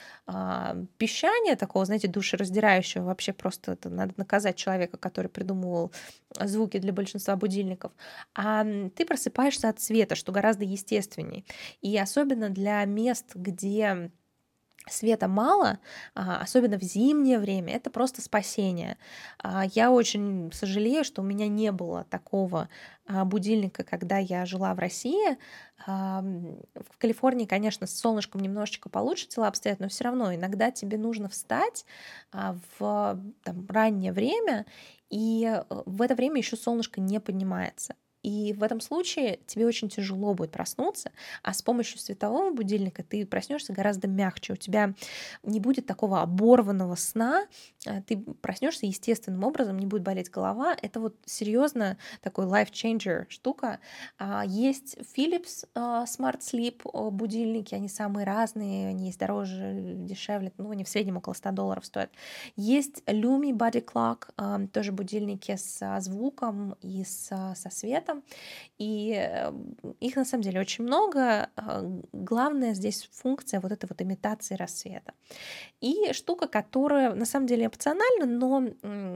пищания 0.98 1.56
такого, 1.56 1.86
знаете, 1.86 2.08
душераздирающего, 2.08 3.06
вообще 3.06 3.34
просто 3.34 3.72
это 3.72 3.90
надо 3.90 4.14
наказать 4.18 4.56
человека, 4.56 4.98
который 4.98 5.28
придумывал 5.28 5.92
звуки 6.40 6.78
для 6.80 6.94
большинства 6.94 7.36
будильников, 7.36 7.92
а 8.34 8.64
ты 8.96 9.06
просыпаешься 9.06 9.70
от 9.70 9.80
света, 9.80 10.16
что 10.16 10.32
гораздо 10.32 10.64
естественней. 10.64 11.46
И 11.82 11.98
особенно 11.98 12.50
для 12.50 12.84
мест, 12.86 13.36
где 13.36 14.12
света 14.90 15.28
мало, 15.28 15.80
а, 16.16 16.38
особенно 16.42 16.78
в 16.78 16.84
зимнее 16.84 17.40
время, 17.40 17.74
это 17.74 17.90
просто 17.90 18.22
спасение. 18.22 18.98
А, 19.40 19.66
я 19.74 19.92
очень 19.92 20.52
сожалею, 20.54 21.04
что 21.04 21.22
у 21.22 21.26
меня 21.26 21.48
не 21.48 21.72
было 21.72 22.06
такого 22.06 22.70
а, 23.06 23.26
будильника, 23.26 23.84
когда 23.84 24.18
я 24.18 24.46
жила 24.46 24.74
в 24.74 24.80
России. 24.80 25.38
В 25.88 26.98
Калифорнии, 27.00 27.46
конечно, 27.46 27.88
с 27.88 28.00
солнышком 28.00 28.42
немножечко 28.42 28.88
получше 28.88 29.28
дела 29.28 29.48
обстоят, 29.48 29.80
но 29.80 29.90
все 29.90 30.04
равно 30.04 30.34
иногда 30.34 30.70
тебе 30.70 31.00
нужно 31.00 31.28
встать 31.28 31.86
в 32.32 33.20
там, 33.44 33.68
раннее 33.68 34.14
время, 34.14 34.68
и 35.12 35.46
э, 35.46 35.64
в 35.86 36.02
это 36.02 36.16
время 36.16 36.38
еще 36.38 36.56
солнышко 36.56 37.02
не 37.02 37.20
поднимается. 37.20 37.96
И 38.24 38.54
в 38.54 38.64
этом 38.64 38.80
случае 38.82 39.40
тебе 39.48 39.66
очень 39.66 39.90
тяжело 39.90 40.34
будет 40.34 40.52
проснуться, 40.52 41.12
а 41.42 41.54
с 41.54 41.62
помощью 41.62 42.00
светового 42.00 42.52
будильника 42.52 43.04
ты 43.04 43.26
проснешься 43.26 43.74
гораздо 43.74 44.08
мягче. 44.08 44.54
У 44.54 44.56
тебя 44.56 44.94
не 45.44 45.60
будет 45.60 45.88
такого 45.88 46.22
оборванного 46.22 46.96
сна, 46.96 47.48
а 47.86 48.02
ты 48.02 48.18
проснешься 48.18 48.86
естественным 48.86 49.44
образом, 49.44 49.80
не 49.80 49.88
будет 49.88 50.04
болеть 50.04 50.30
голова. 50.30 50.76
Это 50.80 51.00
вот 51.00 51.16
серьезно 51.26 51.98
такой 52.22 52.46
life 52.46 52.72
changer 52.72 53.26
штука. 53.30 53.80
А, 54.20 54.44
есть 54.46 54.98
Philips 55.16 55.68
а, 55.74 56.06
Smart 56.06 56.40
Sleep 56.40 57.12
будильники, 57.12 57.74
они 57.74 57.90
самые 57.90 58.26
разные, 58.26 58.90
они 58.90 59.08
есть 59.08 59.20
дороже, 59.20 59.74
дешевле, 59.76 60.52
ну, 60.58 60.70
они 60.72 60.84
в 60.84 60.90
среднем 60.90 61.18
около 61.18 61.34
100 61.34 61.52
долларов 61.52 61.86
стоят. 61.86 62.12
Есть 62.56 63.02
Lumi 63.08 63.52
Body 63.52 63.84
Clock, 63.84 64.68
тоже 64.68 64.92
будильники 64.92 65.56
с 65.56 66.00
звуком 66.02 66.76
и 66.82 67.04
со 67.04 67.56
светом, 67.70 68.11
светом. 68.12 68.24
И 68.78 69.14
э, 69.16 69.52
их 70.00 70.16
на 70.16 70.26
самом 70.26 70.44
деле 70.44 70.60
очень 70.60 70.84
много. 70.84 71.50
А, 71.56 71.84
главная 72.12 72.74
здесь 72.74 73.10
функция 73.12 73.60
вот 73.60 73.72
этой 73.72 73.88
вот 73.88 74.02
имитации 74.02 74.56
рассвета. 74.56 75.14
И 75.82 76.14
штука, 76.14 76.48
которая 76.48 77.14
на 77.14 77.26
самом 77.26 77.48
деле 77.48 77.68
опциональна, 77.68 78.26
но 78.26 78.64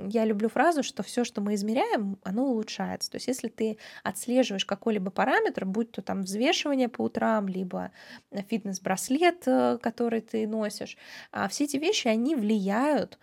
я 0.08 0.26
люблю 0.26 0.50
фразу, 0.50 0.84
что 0.84 1.04
все, 1.04 1.24
что 1.24 1.42
мы 1.42 1.56
измеряем, 1.56 2.18
оно 2.24 2.46
улучшается. 2.46 3.10
То 3.10 3.16
есть 3.16 3.28
если 3.28 3.48
ты 3.48 3.78
отслеживаешь 4.04 4.66
какой-либо 4.66 5.12
параметр, 5.12 5.66
будь 5.66 5.92
то 5.92 6.02
там 6.02 6.22
взвешивание 6.22 6.90
по 6.90 7.02
утрам, 7.02 7.48
либо 7.48 7.92
фитнес-браслет, 8.32 9.44
э, 9.48 9.78
который 9.82 10.22
ты 10.22 10.48
носишь, 10.48 10.98
а 11.32 11.48
все 11.48 11.64
эти 11.64 11.78
вещи, 11.78 12.08
они 12.08 12.36
влияют 12.36 13.18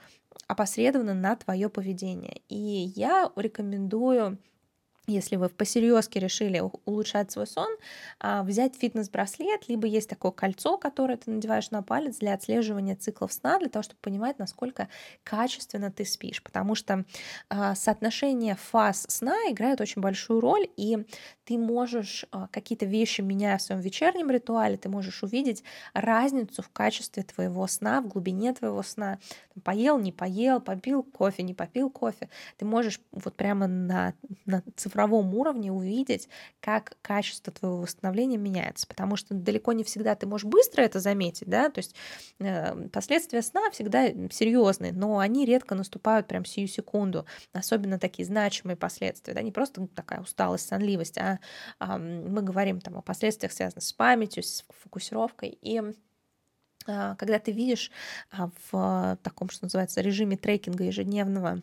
опосредованно 0.48 1.14
на 1.14 1.36
твое 1.36 1.68
поведение. 1.68 2.40
И 2.48 2.92
я 2.96 3.30
рекомендую 3.36 4.38
если 5.06 5.34
вы 5.34 5.48
посерьезке 5.48 6.20
решили 6.20 6.62
улучшать 6.84 7.32
свой 7.32 7.46
сон, 7.46 7.70
а, 8.20 8.44
взять 8.44 8.76
фитнес-браслет, 8.76 9.68
либо 9.68 9.86
есть 9.88 10.08
такое 10.08 10.30
кольцо, 10.30 10.78
которое 10.78 11.16
ты 11.16 11.30
надеваешь 11.30 11.70
на 11.72 11.82
палец 11.82 12.18
для 12.18 12.34
отслеживания 12.34 12.94
циклов 12.94 13.32
сна, 13.32 13.58
для 13.58 13.68
того, 13.68 13.82
чтобы 13.82 13.98
понимать, 14.00 14.38
насколько 14.38 14.88
качественно 15.24 15.90
ты 15.90 16.04
спишь. 16.04 16.42
Потому 16.42 16.76
что 16.76 17.04
а, 17.48 17.74
соотношение 17.74 18.54
фаз 18.54 19.04
сна 19.08 19.34
играет 19.50 19.80
очень 19.80 20.00
большую 20.00 20.40
роль, 20.40 20.68
и 20.76 21.04
ты 21.44 21.58
можешь 21.58 22.24
а, 22.30 22.46
какие-то 22.48 22.86
вещи, 22.86 23.22
меняя 23.22 23.58
в 23.58 23.62
своем 23.62 23.80
вечернем 23.80 24.30
ритуале, 24.30 24.76
ты 24.76 24.88
можешь 24.88 25.24
увидеть 25.24 25.64
разницу 25.94 26.62
в 26.62 26.68
качестве 26.70 27.24
твоего 27.24 27.66
сна, 27.66 28.00
в 28.00 28.08
глубине 28.08 28.54
твоего 28.54 28.82
сна. 28.82 29.18
Поел, 29.64 29.98
не 29.98 30.12
поел, 30.12 30.60
попил 30.60 31.02
кофе, 31.02 31.42
не 31.42 31.54
попил 31.54 31.90
кофе. 31.90 32.28
Ты 32.56 32.64
можешь 32.64 33.00
вот 33.10 33.34
прямо 33.34 33.66
на, 33.66 34.14
на 34.46 34.62
цифровом 34.92 35.34
уровне 35.34 35.72
увидеть, 35.72 36.28
как 36.60 36.96
качество 37.00 37.52
твоего 37.52 37.78
восстановления 37.78 38.36
меняется, 38.36 38.86
потому 38.86 39.16
что 39.16 39.34
далеко 39.34 39.72
не 39.72 39.84
всегда 39.84 40.14
ты 40.14 40.26
можешь 40.26 40.44
быстро 40.44 40.82
это 40.82 41.00
заметить, 41.00 41.48
да, 41.48 41.70
то 41.70 41.78
есть 41.78 41.94
э, 42.38 42.88
последствия 42.88 43.40
сна 43.42 43.70
всегда 43.70 44.08
серьезные, 44.30 44.92
но 44.92 45.18
они 45.18 45.46
редко 45.46 45.74
наступают 45.74 46.26
прям 46.26 46.44
сию 46.44 46.68
секунду, 46.68 47.24
особенно 47.52 47.98
такие 47.98 48.26
значимые 48.26 48.76
последствия, 48.76 49.32
да, 49.32 49.42
не 49.42 49.52
просто 49.52 49.86
такая 49.94 50.20
усталость, 50.20 50.68
сонливость, 50.68 51.16
а, 51.18 51.38
а 51.78 51.96
мы 51.98 52.42
говорим 52.42 52.80
там 52.80 52.98
о 52.98 53.02
последствиях, 53.02 53.52
связанных 53.52 53.84
с 53.84 53.92
памятью, 53.92 54.42
с 54.42 54.64
фокусировкой, 54.82 55.58
и 55.62 55.80
а, 56.86 57.14
когда 57.16 57.38
ты 57.38 57.52
видишь 57.52 57.90
а, 58.30 58.50
в 58.70 59.18
таком, 59.22 59.48
что 59.48 59.64
называется, 59.64 60.00
режиме 60.02 60.36
трекинга 60.36 60.84
ежедневного 60.84 61.62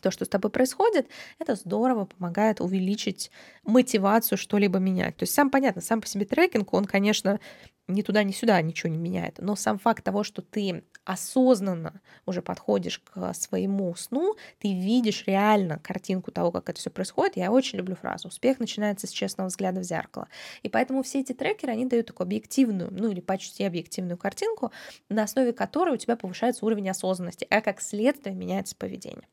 то, 0.00 0.10
что 0.10 0.24
с 0.24 0.28
тобой 0.28 0.50
происходит, 0.50 1.08
это 1.38 1.54
здорово 1.54 2.06
помогает 2.06 2.60
увеличить 2.60 3.30
мотивацию 3.64 4.38
что-либо 4.38 4.78
менять. 4.78 5.16
То 5.16 5.22
есть 5.24 5.34
сам 5.34 5.50
понятно, 5.50 5.80
сам 5.82 6.00
по 6.00 6.06
себе 6.06 6.24
трекинг, 6.24 6.72
он, 6.74 6.84
конечно, 6.84 7.40
ни 7.88 8.02
туда, 8.02 8.22
ни 8.22 8.32
сюда 8.32 8.60
ничего 8.62 8.90
не 8.90 8.98
меняет. 8.98 9.38
Но 9.38 9.56
сам 9.56 9.78
факт 9.78 10.04
того, 10.04 10.24
что 10.24 10.42
ты 10.42 10.84
осознанно 11.04 12.00
уже 12.26 12.42
подходишь 12.42 12.98
к 12.98 13.32
своему 13.34 13.94
сну, 13.94 14.34
ты 14.58 14.74
видишь 14.74 15.24
реально 15.26 15.78
картинку 15.78 16.32
того, 16.32 16.50
как 16.50 16.68
это 16.68 16.80
все 16.80 16.90
происходит. 16.90 17.36
Я 17.36 17.52
очень 17.52 17.78
люблю 17.78 17.94
фразу 17.94 18.28
«Успех 18.28 18.58
начинается 18.58 19.06
с 19.06 19.10
честного 19.10 19.48
взгляда 19.48 19.80
в 19.80 19.84
зеркало». 19.84 20.28
И 20.62 20.68
поэтому 20.68 21.02
все 21.02 21.20
эти 21.20 21.32
трекеры, 21.32 21.72
они 21.72 21.86
дают 21.86 22.06
такую 22.06 22.26
объективную, 22.26 22.90
ну 22.92 23.10
или 23.10 23.20
почти 23.20 23.64
объективную 23.64 24.18
картинку, 24.18 24.72
на 25.08 25.22
основе 25.22 25.52
которой 25.52 25.94
у 25.94 25.98
тебя 25.98 26.16
повышается 26.16 26.66
уровень 26.66 26.90
осознанности, 26.90 27.46
а 27.50 27.60
как 27.60 27.80
следствие 27.80 28.34
меняется 28.34 28.74
поведение. 28.76 29.28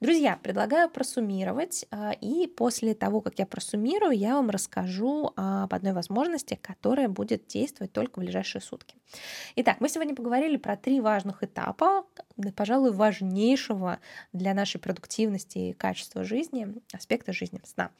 Друзья, 0.00 0.38
предлагаю 0.42 0.90
просуммировать, 0.90 1.86
а, 1.90 2.12
и 2.12 2.46
после 2.46 2.94
того, 2.94 3.20
как 3.20 3.38
я 3.38 3.46
просуммирую, 3.46 4.12
я 4.12 4.34
вам 4.34 4.50
расскажу 4.50 5.32
об 5.36 5.72
одной 5.72 5.92
возможности, 5.92 6.58
которая 6.60 7.08
будет 7.08 7.46
действовать 7.46 7.85
только 7.88 8.18
в 8.18 8.22
ближайшие 8.22 8.62
сутки. 8.62 8.96
Итак, 9.56 9.80
мы 9.80 9.88
сегодня 9.88 10.14
поговорили 10.14 10.56
про 10.56 10.76
три 10.76 11.00
важных 11.00 11.42
этапа, 11.42 12.04
пожалуй, 12.54 12.92
важнейшего 12.92 14.00
для 14.32 14.54
нашей 14.54 14.80
продуктивности 14.80 15.58
и 15.58 15.72
качества 15.72 16.24
жизни, 16.24 16.74
аспекта 16.92 17.32
жизни 17.32 17.60
сна. 17.64 17.90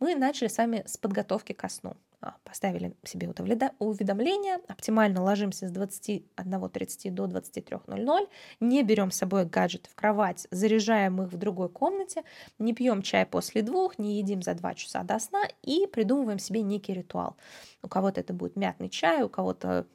Мы 0.00 0.14
начали 0.14 0.48
с 0.48 0.58
вами 0.58 0.82
с 0.86 0.96
подготовки 0.96 1.52
ко 1.52 1.68
сну. 1.68 1.96
А, 2.22 2.34
поставили 2.44 2.94
себе 3.04 3.28
уведомление, 3.28 4.56
оптимально 4.68 5.22
ложимся 5.22 5.68
с 5.68 5.72
21.30 5.72 7.10
до 7.10 7.24
23.00, 7.24 8.28
не 8.60 8.82
берем 8.82 9.10
с 9.10 9.16
собой 9.16 9.44
гаджеты 9.44 9.90
в 9.90 9.94
кровать, 9.94 10.46
заряжаем 10.50 11.22
их 11.22 11.32
в 11.32 11.36
другой 11.36 11.68
комнате, 11.68 12.24
не 12.58 12.72
пьем 12.72 13.02
чай 13.02 13.26
после 13.26 13.60
двух, 13.60 13.98
не 13.98 14.16
едим 14.16 14.42
за 14.42 14.54
два 14.54 14.74
часа 14.74 15.02
до 15.02 15.18
сна 15.18 15.42
и 15.62 15.86
придумываем 15.86 16.38
себе 16.38 16.62
некий 16.62 16.94
ритуал. 16.94 17.36
У 17.86 17.88
кого-то 17.88 18.20
это 18.20 18.32
будет 18.32 18.56
мятный 18.56 18.88
чай, 18.88 19.22
у 19.22 19.28
кого-то 19.28 19.86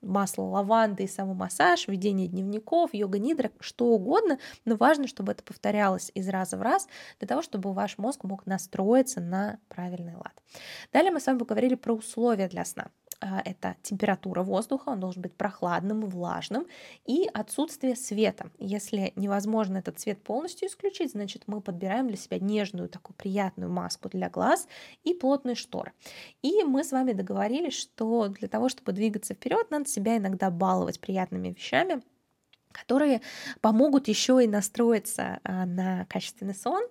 масло 0.00 0.44
лаванды 0.44 1.02
и 1.02 1.08
самомассаж, 1.08 1.88
ведение 1.88 2.28
дневников, 2.28 2.94
йога-нидра, 2.94 3.50
что 3.58 3.86
угодно, 3.86 4.38
но 4.64 4.76
важно, 4.76 5.08
чтобы 5.08 5.32
это 5.32 5.42
повторялось 5.42 6.12
из 6.14 6.28
раза 6.28 6.56
в 6.56 6.62
раз, 6.62 6.86
для 7.18 7.26
того, 7.26 7.42
чтобы 7.42 7.72
ваш 7.72 7.98
мозг 7.98 8.22
мог 8.22 8.46
настроиться 8.46 9.20
на 9.20 9.58
правильный 9.66 10.14
лад. 10.14 10.32
Далее 10.92 11.10
мы 11.10 11.18
с 11.18 11.26
вами 11.26 11.38
поговорили 11.38 11.74
про 11.74 11.92
условия 11.92 12.46
для 12.46 12.64
сна. 12.64 12.86
А, 13.22 13.42
это 13.44 13.76
температура 13.82 14.42
воздуха, 14.42 14.88
он 14.88 15.00
должен 15.00 15.20
быть 15.20 15.34
прохладным, 15.34 16.06
влажным, 16.06 16.66
и 17.04 17.28
отсутствие 17.34 17.94
света. 17.94 18.50
Если 18.58 19.12
невозможно 19.14 19.78
этот 19.78 19.98
цвет 19.98 20.22
полностью 20.22 20.68
исключить, 20.68 21.12
значит 21.12 21.42
мы 21.46 21.60
подбираем 21.60 22.08
для 22.08 22.16
себя 22.16 22.38
нежную 22.38 22.88
такую 22.88 23.14
приятную 23.16 23.70
маску 23.70 24.08
для 24.08 24.30
глаз 24.30 24.66
и 25.04 25.12
плотные 25.12 25.54
шторы. 25.54 25.92
И 26.40 26.62
мы 26.64 26.82
с 26.82 26.92
вами 26.92 27.12
договорились, 27.12 27.78
что 27.78 28.28
для 28.28 28.48
того, 28.48 28.70
чтобы 28.70 28.92
двигаться 28.92 29.34
вперед, 29.34 29.70
надо 29.70 29.86
себя 29.86 30.16
иногда 30.16 30.50
баловать 30.50 30.98
приятными 30.98 31.48
вещами, 31.50 32.02
которые 32.72 33.20
помогут 33.60 34.08
еще 34.08 34.42
и 34.42 34.48
настроиться 34.48 35.40
а, 35.44 35.66
на 35.66 36.06
качественный 36.06 36.54
сон, 36.54 36.82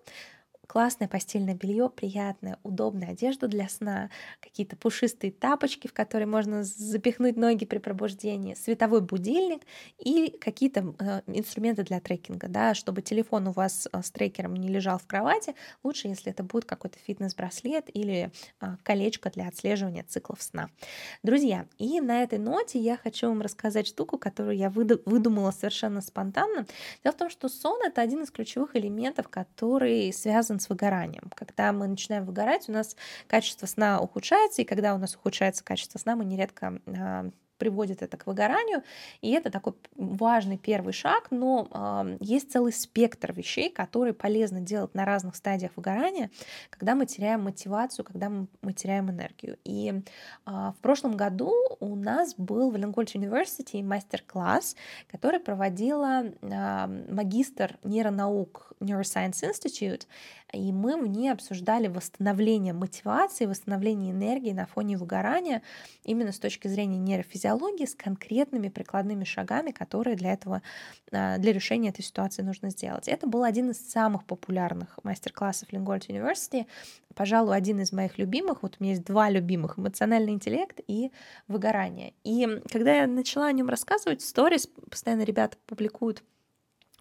классное 0.69 1.07
постельное 1.07 1.55
белье, 1.55 1.89
приятная, 1.89 2.59
удобная 2.61 3.09
одежда 3.09 3.47
для 3.47 3.67
сна, 3.67 4.11
какие-то 4.39 4.75
пушистые 4.75 5.31
тапочки, 5.31 5.87
в 5.87 5.93
которые 5.93 6.27
можно 6.27 6.63
запихнуть 6.63 7.37
ноги 7.37 7.65
при 7.65 7.79
пробуждении, 7.79 8.53
световой 8.53 9.01
будильник 9.01 9.63
и 9.97 10.29
какие-то 10.39 10.93
э, 10.99 11.21
инструменты 11.25 11.81
для 11.81 11.99
трекинга, 11.99 12.47
да, 12.47 12.75
чтобы 12.75 13.01
телефон 13.01 13.47
у 13.47 13.51
вас 13.51 13.89
э, 13.91 14.01
с 14.03 14.11
трекером 14.11 14.55
не 14.55 14.67
лежал 14.67 14.99
в 14.99 15.07
кровати, 15.07 15.55
лучше, 15.81 16.07
если 16.07 16.31
это 16.31 16.43
будет 16.43 16.65
какой-то 16.65 16.99
фитнес-браслет 16.99 17.89
или 17.91 18.31
э, 18.61 18.67
колечко 18.83 19.31
для 19.31 19.47
отслеживания 19.47 20.03
циклов 20.03 20.39
сна. 20.39 20.69
Друзья, 21.23 21.65
и 21.79 21.99
на 21.99 22.21
этой 22.21 22.37
ноте 22.37 22.77
я 22.77 22.95
хочу 22.95 23.27
вам 23.27 23.41
рассказать 23.41 23.87
штуку, 23.87 24.19
которую 24.19 24.55
я 24.55 24.69
выдумала 24.69 25.49
совершенно 25.49 26.01
спонтанно. 26.01 26.67
Дело 27.03 27.13
в 27.13 27.17
том, 27.17 27.31
что 27.31 27.49
сон— 27.49 27.79
это 27.83 28.01
один 28.01 28.21
из 28.21 28.29
ключевых 28.29 28.75
элементов, 28.75 29.29
который 29.29 30.13
связан 30.13 30.58
с 30.59 30.69
выгоранием. 30.69 31.31
Когда 31.35 31.71
мы 31.71 31.87
начинаем 31.87 32.25
выгорать, 32.25 32.69
у 32.69 32.71
нас 32.71 32.95
качество 33.27 33.65
сна 33.65 33.99
ухудшается, 33.99 34.61
и 34.61 34.65
когда 34.65 34.93
у 34.95 34.97
нас 34.97 35.15
ухудшается 35.15 35.63
качество 35.63 35.99
сна, 35.99 36.15
мы 36.15 36.25
нередко 36.25 36.79
а, 36.87 37.29
приводит 37.59 38.01
это 38.01 38.17
к 38.17 38.25
выгоранию, 38.25 38.83
и 39.21 39.31
это 39.31 39.51
такой 39.51 39.73
важный 39.95 40.57
первый 40.57 40.93
шаг, 40.93 41.27
но 41.29 41.67
э, 41.69 42.17
есть 42.21 42.51
целый 42.51 42.73
спектр 42.73 43.33
вещей, 43.33 43.69
которые 43.69 44.13
полезно 44.13 44.61
делать 44.61 44.95
на 44.95 45.05
разных 45.05 45.35
стадиях 45.35 45.73
выгорания, 45.75 46.31
когда 46.71 46.95
мы 46.95 47.05
теряем 47.05 47.43
мотивацию, 47.43 48.05
когда 48.05 48.29
мы, 48.29 48.47
мы 48.61 48.73
теряем 48.73 49.11
энергию. 49.11 49.57
И 49.65 49.91
э, 49.91 50.01
в 50.45 50.77
прошлом 50.81 51.15
году 51.15 51.53
у 51.79 51.95
нас 51.95 52.33
был 52.35 52.71
в 52.71 52.77
Ленгольд 52.77 53.13
University 53.13 53.83
мастер-класс, 53.83 54.75
который 55.11 55.39
проводила 55.39 56.23
э, 56.23 56.87
магистр 57.09 57.77
нейронаук 57.83 58.73
Neuroscience 58.79 59.43
Institute, 59.43 60.07
и 60.53 60.71
мы 60.71 60.99
в 60.99 61.05
ней 61.05 61.29
обсуждали 61.29 61.87
восстановление 61.87 62.73
мотивации, 62.73 63.45
восстановление 63.45 64.11
энергии 64.11 64.51
на 64.51 64.65
фоне 64.65 64.97
выгорания 64.97 65.61
именно 66.03 66.31
с 66.31 66.39
точки 66.39 66.67
зрения 66.67 66.97
нейрофизиологии 66.97 67.48
с 67.85 67.95
конкретными 67.95 68.69
прикладными 68.69 69.23
шагами, 69.23 69.71
которые 69.71 70.15
для 70.15 70.33
этого, 70.33 70.61
а, 71.11 71.37
для 71.37 71.53
решения 71.53 71.89
этой 71.89 72.03
ситуации 72.03 72.41
нужно 72.41 72.69
сделать. 72.69 73.07
Это 73.07 73.27
был 73.27 73.43
один 73.43 73.71
из 73.71 73.77
самых 73.91 74.25
популярных 74.25 74.99
мастер-классов 75.03 75.71
Лингольд 75.71 76.09
University, 76.09 76.65
пожалуй, 77.15 77.55
один 77.55 77.79
из 77.79 77.91
моих 77.91 78.17
любимых. 78.17 78.63
Вот 78.63 78.77
у 78.79 78.83
меня 78.83 78.93
есть 78.93 79.05
два 79.05 79.29
любимых— 79.29 79.75
эмоциональный 79.79 80.33
интеллект 80.33 80.79
и 80.87 81.11
выгорание. 81.47 82.13
И 82.23 82.61
когда 82.71 82.95
я 82.95 83.07
начала 83.07 83.47
о 83.47 83.51
нем 83.51 83.69
рассказывать, 83.69 84.21
в 84.21 84.25
сторис 84.25 84.67
постоянно 84.89 85.23
ребята 85.23 85.57
публикуют 85.65 86.23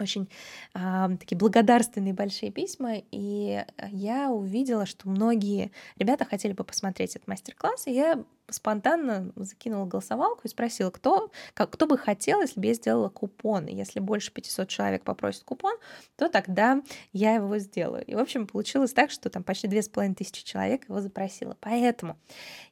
очень 0.00 0.28
э, 0.74 1.08
такие 1.18 1.36
благодарственные 1.36 2.14
большие 2.14 2.52
письма, 2.52 2.94
и 3.10 3.64
я 3.90 4.30
увидела, 4.30 4.86
что 4.86 5.08
многие 5.08 5.72
ребята 5.96 6.24
хотели 6.24 6.52
бы 6.52 6.64
посмотреть 6.64 7.16
этот 7.16 7.26
мастер-класс, 7.26 7.86
и 7.86 7.92
я 7.92 8.24
спонтанно 8.50 9.32
закинула 9.36 9.86
голосовалку 9.86 10.42
и 10.44 10.48
спросила, 10.48 10.90
кто, 10.90 11.30
как, 11.54 11.70
кто 11.70 11.86
бы 11.86 11.98
хотел, 11.98 12.40
если 12.40 12.60
бы 12.60 12.66
я 12.66 12.74
сделала 12.74 13.08
купон. 13.08 13.66
Если 13.66 14.00
больше 14.00 14.32
500 14.32 14.68
человек 14.68 15.04
попросит 15.04 15.44
купон, 15.44 15.76
то 16.16 16.28
тогда 16.28 16.82
я 17.12 17.34
его 17.34 17.58
сделаю. 17.58 18.04
И, 18.04 18.14
в 18.14 18.18
общем, 18.18 18.46
получилось 18.46 18.92
так, 18.92 19.10
что 19.10 19.30
там 19.30 19.42
почти 19.42 19.68
2500 19.68 20.44
человек 20.44 20.88
его 20.88 21.00
запросило. 21.00 21.56
Поэтому 21.60 22.16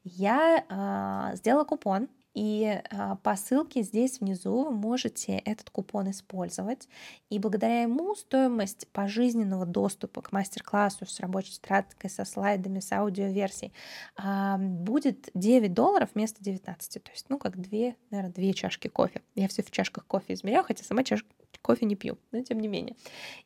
я 0.05 0.65
э, 0.69 1.37
сделала 1.37 1.65
купон, 1.65 2.09
и 2.37 2.83
а, 2.91 3.17
по 3.17 3.35
ссылке 3.35 3.81
здесь 3.81 4.21
внизу 4.21 4.65
вы 4.65 4.71
можете 4.71 5.39
этот 5.39 5.71
купон 5.71 6.11
использовать. 6.11 6.87
И 7.31 7.39
благодаря 7.39 7.81
ему 7.83 8.15
стоимость 8.15 8.89
пожизненного 8.89 9.65
доступа 9.65 10.21
к 10.21 10.33
мастер-классу 10.33 11.07
с 11.07 11.19
рабочей 11.21 11.53
тетрадкой, 11.53 12.11
со 12.11 12.27
слайдами, 12.27 12.81
с 12.81 12.93
аудиоверсией 12.93 13.73
а, 14.17 14.59
будет 14.59 15.31
9 15.33 15.73
долларов 15.73 16.11
вместо 16.13 16.45
19. 16.45 17.03
То 17.03 17.11
есть, 17.11 17.25
ну, 17.31 17.39
как 17.39 17.59
две, 17.59 17.97
наверное, 18.11 18.35
две 18.35 18.53
чашки 18.53 18.89
кофе. 18.89 19.23
Я 19.35 19.49
все 19.49 19.63
в 19.63 19.71
чашках 19.71 20.05
кофе 20.07 20.35
измеряю, 20.35 20.63
хотя 20.63 20.85
сама 20.85 21.05
чашка 21.05 21.29
кофе 21.67 21.85
не 21.85 21.97
пью, 21.97 22.17
но 22.31 22.41
тем 22.43 22.61
не 22.61 22.69
менее. 22.69 22.95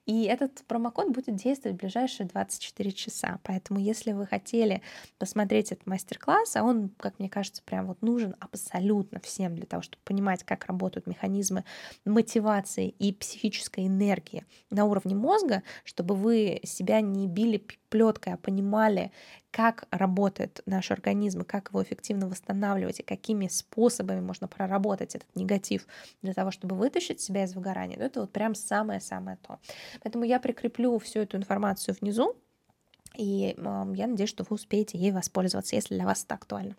И 0.05 0.25
этот 0.25 0.63
промокод 0.67 1.09
будет 1.09 1.37
действовать 1.37 1.79
в 1.79 1.81
ближайшие 1.81 2.27
24 2.27 2.93
часа. 2.93 3.41
Поэтому, 3.45 3.81
если 3.81 4.13
вы 4.13 4.27
хотели 4.27 4.83
посмотреть 5.19 5.73
этот 5.73 5.87
мастер-класс, 5.87 6.57
а 6.57 6.63
он, 6.63 6.91
как 6.99 7.19
мне 7.19 7.31
кажется, 7.31 7.63
прям 7.63 7.87
вот 7.87 8.03
нужен 8.03 8.37
абсолютно 8.39 9.21
всем 9.21 9.57
для 9.57 9.65
того, 9.65 9.83
чтобы 9.83 10.03
понимать, 10.05 10.45
как 10.45 10.67
работают 10.67 11.07
механизмы 11.07 11.65
мотивации 12.05 12.91
и 12.91 13.15
психической 13.15 13.87
энергии 13.87 14.45
на 14.69 14.85
уровне 14.85 15.15
мозга, 15.15 15.63
чтобы 15.85 16.15
вы 16.15 16.61
себя 16.65 17.01
не 17.01 17.27
били 17.27 17.65
плеткой, 17.89 18.35
а 18.35 18.37
понимали, 18.37 19.13
как 19.51 19.87
работает 19.91 20.63
наш 20.67 20.91
организм, 20.91 21.43
и 21.43 21.45
как 21.45 21.71
его 21.71 21.83
эффективно 21.83 22.29
восстанавливать, 22.29 23.01
и 23.01 23.03
какими 23.03 23.49
способами 23.49 24.21
можно 24.21 24.47
проработать 24.47 25.15
этот 25.17 25.35
негатив 25.35 25.87
для 26.23 26.33
того, 26.33 26.51
чтобы 26.53 26.77
вытащить 26.77 27.21
себя 27.21 27.45
из 27.45 27.55
выгорания, 27.55 27.99
это 28.11 28.21
вот 28.21 28.33
прям 28.33 28.55
самое-самое 28.55 29.39
то. 29.39 29.59
Поэтому 30.03 30.25
я 30.25 30.39
прикреплю 30.39 30.99
всю 30.99 31.21
эту 31.21 31.37
информацию 31.37 31.97
внизу, 32.01 32.37
и 33.17 33.55
э, 33.57 33.93
я 33.97 34.07
надеюсь, 34.07 34.31
что 34.31 34.45
вы 34.49 34.55
успеете 34.55 34.99
ей 34.99 35.13
воспользоваться, 35.13 35.77
если 35.77 35.95
для 35.95 36.05
вас 36.05 36.25
это 36.25 36.35
актуально. 36.35 36.77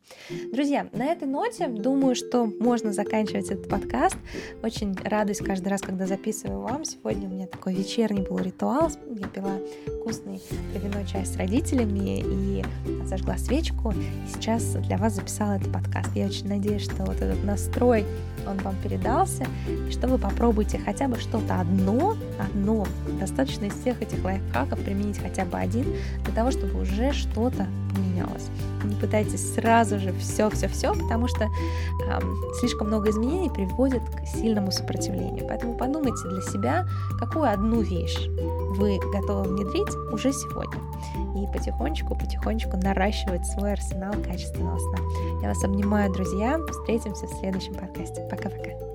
Друзья, 0.52 0.88
на 0.92 1.06
этой 1.06 1.28
ноте 1.28 1.68
думаю, 1.68 2.16
что 2.16 2.46
можно 2.46 2.94
заканчивать 2.94 3.52
этот 3.52 3.70
подкаст. 3.70 4.18
Очень 4.64 4.96
радуюсь 4.96 5.40
каждый 5.40 5.70
раз, 5.70 5.82
когда 5.82 6.08
записываю 6.08 6.62
вам. 6.62 6.86
Сегодня 6.86 7.28
у 7.28 7.32
меня 7.32 7.48
такой 7.48 7.76
вечерний 7.76 8.22
был 8.22 8.40
ритуал. 8.40 8.92
Я 9.10 9.28
пила 9.28 9.58
вкусный 10.00 10.42
травяной 10.74 11.06
чай 11.06 11.26
с 11.26 11.36
родителями 11.36 12.24
и 12.26 12.64
зажгла 13.06 13.38
свечку. 13.38 13.92
И 13.92 14.34
сейчас 14.34 14.64
для 14.76 14.98
вас 14.98 15.16
записала 15.16 15.54
этот 15.54 15.72
подкаст. 15.72 16.10
Я 16.16 16.28
очень 16.28 16.48
надеюсь, 16.48 16.84
что 16.84 17.04
вот 17.04 17.18
этот 17.18 17.44
настрой, 17.44 18.06
он 18.48 18.58
вам 18.58 18.76
передался, 18.82 19.46
и 19.88 19.92
что 19.92 20.08
вы 20.08 20.18
попробуете 20.18 20.80
хотя 20.80 21.08
бы 21.08 21.20
что-то 21.20 21.60
одно, 21.60 22.16
одно, 22.40 22.88
достаточно 23.20 23.66
из 23.66 23.74
всех 23.74 24.02
этих 24.02 24.24
лайфхаков 24.24 24.80
применить 24.84 25.20
хотя 25.20 25.46
бы 25.46 25.58
один, 25.58 25.86
для 26.24 26.34
того, 26.34 26.52
чтобы 26.52 26.82
уже 26.82 27.12
что-то 27.14 27.68
поменялось. 27.94 28.50
Не 28.84 28.96
пытайтесь 28.96 29.54
сразу 29.54 30.00
же 30.00 30.14
все-все-все, 30.14 30.94
потому 30.94 31.28
что 31.28 31.46
эм, 31.46 32.38
слишком 32.60 32.88
много 32.88 33.10
изменений 33.10 33.50
приводит 33.50 34.02
к 34.04 34.26
сильному 34.26 34.72
сопротивлению. 34.72 35.46
Поэтому 35.48 35.78
подумайте 35.78 36.28
для 36.30 36.42
себя, 36.42 36.88
какую 37.20 37.52
одну 37.52 37.82
вещь 37.82 38.28
вы 38.78 39.00
готовы 39.14 39.44
внедрить 39.50 39.96
уже 40.12 40.32
сегодня. 40.34 40.80
И 41.36 41.46
потихонечку-потихонечку 41.52 42.78
наращивать 42.78 43.46
свой 43.46 43.74
арсенал 43.74 44.14
качественного 44.14 44.80
сна. 44.80 44.98
Я 45.42 45.50
вас 45.50 45.64
обнимаю, 45.64 46.12
друзья. 46.12 46.60
Встретимся 46.70 47.28
в 47.28 47.40
следующем 47.40 47.74
подкасте. 47.76 48.28
Пока-пока. 48.30 48.91